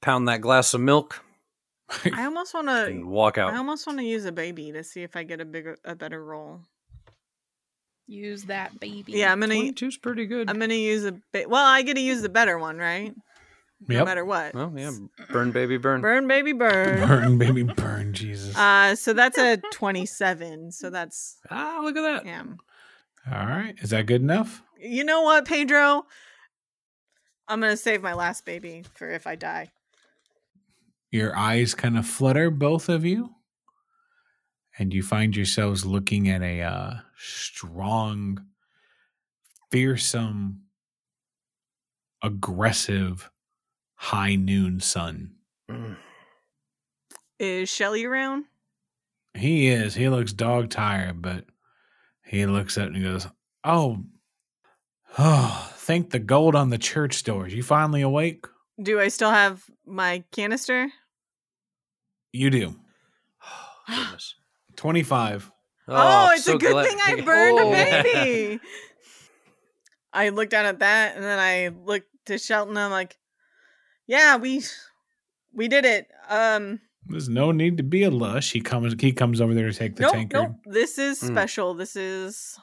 pound 0.00 0.28
that 0.28 0.40
glass 0.40 0.74
of 0.74 0.80
milk, 0.80 1.24
I 2.12 2.24
almost 2.24 2.54
want 2.54 2.68
to. 2.68 3.02
walk 3.04 3.38
out. 3.38 3.52
I 3.52 3.56
almost 3.56 3.86
want 3.86 3.98
to 3.98 4.04
use 4.04 4.24
a 4.24 4.32
baby 4.32 4.72
to 4.72 4.82
see 4.84 5.02
if 5.02 5.16
I 5.16 5.22
get 5.22 5.40
a 5.40 5.44
bigger, 5.44 5.76
a 5.84 5.94
better 5.94 6.22
roll. 6.24 6.60
Use 8.06 8.44
that 8.44 8.78
baby. 8.80 9.12
Yeah, 9.12 9.32
I'm 9.32 9.40
gonna. 9.40 9.54
22's 9.54 9.96
pretty 9.96 10.26
good. 10.26 10.50
I'm 10.50 10.58
gonna 10.58 10.74
use 10.74 11.04
a. 11.04 11.12
Ba- 11.32 11.46
well, 11.48 11.64
I 11.64 11.82
get 11.82 11.94
to 11.94 12.00
use 12.02 12.20
the 12.22 12.28
better 12.28 12.58
one, 12.58 12.76
right? 12.76 13.14
No 13.86 13.96
Yep. 13.96 14.04
matter 14.06 14.24
what. 14.24 14.54
well, 14.54 14.72
yeah, 14.76 14.92
burn, 15.30 15.50
baby, 15.52 15.76
burn. 15.76 16.00
Burn, 16.00 16.26
baby, 16.26 16.52
burn. 16.52 17.00
Burn, 17.08 17.38
baby, 17.38 17.62
burn, 17.64 18.12
Jesus. 18.14 18.56
Uh, 18.56 18.94
so 18.96 19.12
that's 19.12 19.36
a 19.38 19.58
27. 19.72 20.72
So 20.72 20.90
that's 20.90 21.36
Ah, 21.50 21.80
look 21.82 21.96
at 21.96 22.02
that. 22.02 22.26
yeah. 22.26 22.42
All 23.30 23.46
right. 23.46 23.74
Is 23.82 23.90
that 23.90 24.06
good 24.06 24.20
enough? 24.22 24.62
You 24.78 25.04
know 25.04 25.22
what, 25.22 25.44
Pedro? 25.46 26.04
I'm 27.48 27.60
gonna 27.60 27.76
save 27.76 28.02
my 28.02 28.14
last 28.14 28.44
baby 28.46 28.84
for 28.94 29.10
if 29.10 29.26
I 29.26 29.34
die. 29.34 29.72
Your 31.10 31.36
eyes 31.36 31.74
kind 31.74 31.96
of 31.98 32.06
flutter, 32.06 32.50
both 32.50 32.88
of 32.88 33.04
you, 33.04 33.34
and 34.78 34.92
you 34.94 35.02
find 35.02 35.36
yourselves 35.36 35.84
looking 35.84 36.28
at 36.28 36.42
a 36.42 36.62
uh, 36.62 36.94
strong, 37.16 38.38
fearsome, 39.70 40.62
aggressive 42.22 43.30
high 43.96 44.34
noon 44.36 44.80
sun. 44.80 45.32
Mm. 45.70 45.96
Is 47.38 47.68
Shelly 47.68 48.04
around? 48.04 48.44
He 49.34 49.68
is. 49.68 49.94
He 49.94 50.08
looks 50.08 50.32
dog 50.32 50.70
tired, 50.70 51.20
but 51.20 51.44
he 52.24 52.46
looks 52.46 52.78
up 52.78 52.86
and 52.88 52.96
he 52.96 53.02
goes, 53.02 53.26
"Oh, 53.64 54.04
oh, 55.18 55.72
thank 55.76 56.10
the 56.10 56.18
gold 56.20 56.54
on 56.54 56.70
the 56.70 56.78
church 56.78 57.22
doors. 57.24 57.52
You 57.52 57.62
finally 57.62 58.02
awake? 58.02 58.46
Do 58.82 59.00
I 59.00 59.08
still 59.08 59.30
have 59.30 59.62
my 59.86 60.22
canister? 60.32 60.88
You 62.32 62.50
do. 62.50 62.74
Goodness. 63.88 64.34
Twenty-five. 64.76 65.50
Oh, 65.86 66.30
it's 66.32 66.44
so 66.44 66.54
a 66.54 66.58
good 66.58 66.72
glad- 66.72 66.86
thing 66.86 66.98
I 67.04 67.20
burned 67.24 67.58
Oh. 67.60 67.72
a 67.72 68.02
baby. 68.02 68.60
I 70.12 70.28
looked 70.30 70.52
down 70.52 70.64
at 70.66 70.78
that 70.78 71.16
and 71.16 71.24
then 71.24 71.38
I 71.38 71.68
looked 71.84 72.06
to 72.26 72.38
Shelton. 72.38 72.76
And 72.76 72.84
I'm 72.84 72.90
like, 72.92 73.18
yeah, 74.06 74.36
we 74.36 74.62
we 75.52 75.68
did 75.68 75.84
it. 75.84 76.08
Um, 76.28 76.80
There's 77.06 77.28
no 77.28 77.52
need 77.52 77.76
to 77.78 77.82
be 77.82 78.02
a 78.04 78.10
lush. 78.10 78.52
He 78.52 78.60
comes. 78.60 78.94
He 78.98 79.12
comes 79.12 79.40
over 79.40 79.54
there 79.54 79.70
to 79.70 79.76
take 79.76 79.96
the 79.96 80.02
nope, 80.02 80.12
tankard. 80.12 80.42
nope. 80.42 80.56
This 80.66 80.98
is 80.98 81.20
Mm. 81.22 81.28
special. 81.32 81.74
This 81.74 81.96
is 81.96 82.58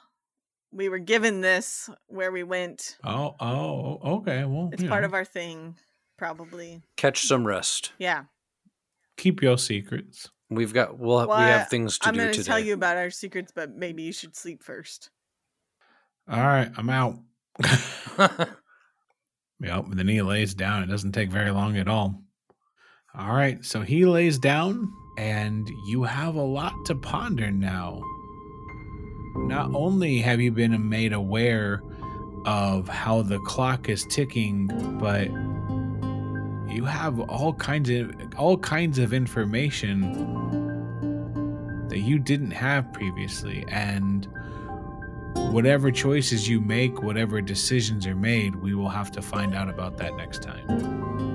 we 0.71 0.87
were 0.89 0.99
given 0.99 1.41
this 1.41 1.89
where 2.07 2.31
we 2.31 2.43
went. 2.43 2.97
Oh, 3.03 3.35
oh, 3.39 3.99
okay. 4.19 4.45
Well, 4.45 4.69
It's 4.71 4.83
part 4.83 5.01
know, 5.01 5.07
of 5.07 5.13
our 5.13 5.25
thing, 5.25 5.75
probably. 6.17 6.81
Catch 6.97 7.23
some 7.23 7.45
rest. 7.45 7.91
Yeah. 7.97 8.23
keep 9.17 9.41
your 9.41 9.57
secrets. 9.57 10.29
We've 10.49 10.73
got 10.73 10.97
we'll 10.97 11.27
Well, 11.27 11.37
we 11.37 11.43
have 11.45 11.69
things 11.69 11.99
to 11.99 12.07
I'm 12.09 12.13
do 12.15 12.21
gonna 12.21 12.33
today. 12.33 12.43
tell 12.47 12.59
you 12.59 12.73
about 12.73 12.97
our 12.97 13.09
secrets, 13.09 13.51
but 13.55 13.75
maybe 13.75 14.03
you 14.03 14.11
should 14.11 14.35
sleep 14.35 14.63
first. 14.63 15.09
All 16.27 16.39
right, 16.41 16.71
I'm 16.77 16.89
out. 16.89 17.19
Yep. 19.61 19.85
And 19.87 19.99
then 19.99 20.07
he 20.07 20.21
lays 20.21 20.53
down. 20.53 20.83
It 20.83 20.87
doesn't 20.87 21.11
take 21.11 21.29
very 21.29 21.51
long 21.51 21.77
at 21.77 21.87
all. 21.87 22.21
All 23.17 23.33
right. 23.33 23.63
So 23.63 23.81
he 23.81 24.05
lays 24.05 24.39
down, 24.39 24.91
and 25.17 25.69
you 25.87 26.03
have 26.03 26.35
a 26.35 26.41
lot 26.41 26.73
to 26.85 26.95
ponder 26.95 27.51
now. 27.51 28.01
Not 29.35 29.73
only 29.73 30.19
have 30.19 30.41
you 30.41 30.51
been 30.51 30.89
made 30.89 31.13
aware 31.13 31.81
of 32.45 32.87
how 32.87 33.21
the 33.21 33.39
clock 33.39 33.87
is 33.89 34.05
ticking, 34.05 34.67
but 34.99 35.29
you 36.73 36.85
have 36.85 37.19
all 37.19 37.53
kinds 37.53 37.89
of 37.89 38.11
all 38.37 38.57
kinds 38.57 38.97
of 38.97 39.13
information 39.13 40.01
that 41.89 41.99
you 41.99 42.17
didn't 42.17 42.51
have 42.51 42.91
previously 42.93 43.65
and 43.67 44.27
whatever 45.35 45.91
choices 45.91 46.47
you 46.47 46.61
make, 46.61 47.01
whatever 47.01 47.41
decisions 47.41 48.05
are 48.07 48.15
made, 48.15 48.55
we 48.55 48.73
will 48.73 48.89
have 48.89 49.11
to 49.11 49.21
find 49.21 49.55
out 49.55 49.69
about 49.69 49.97
that 49.97 50.15
next 50.15 50.41
time. 50.41 51.30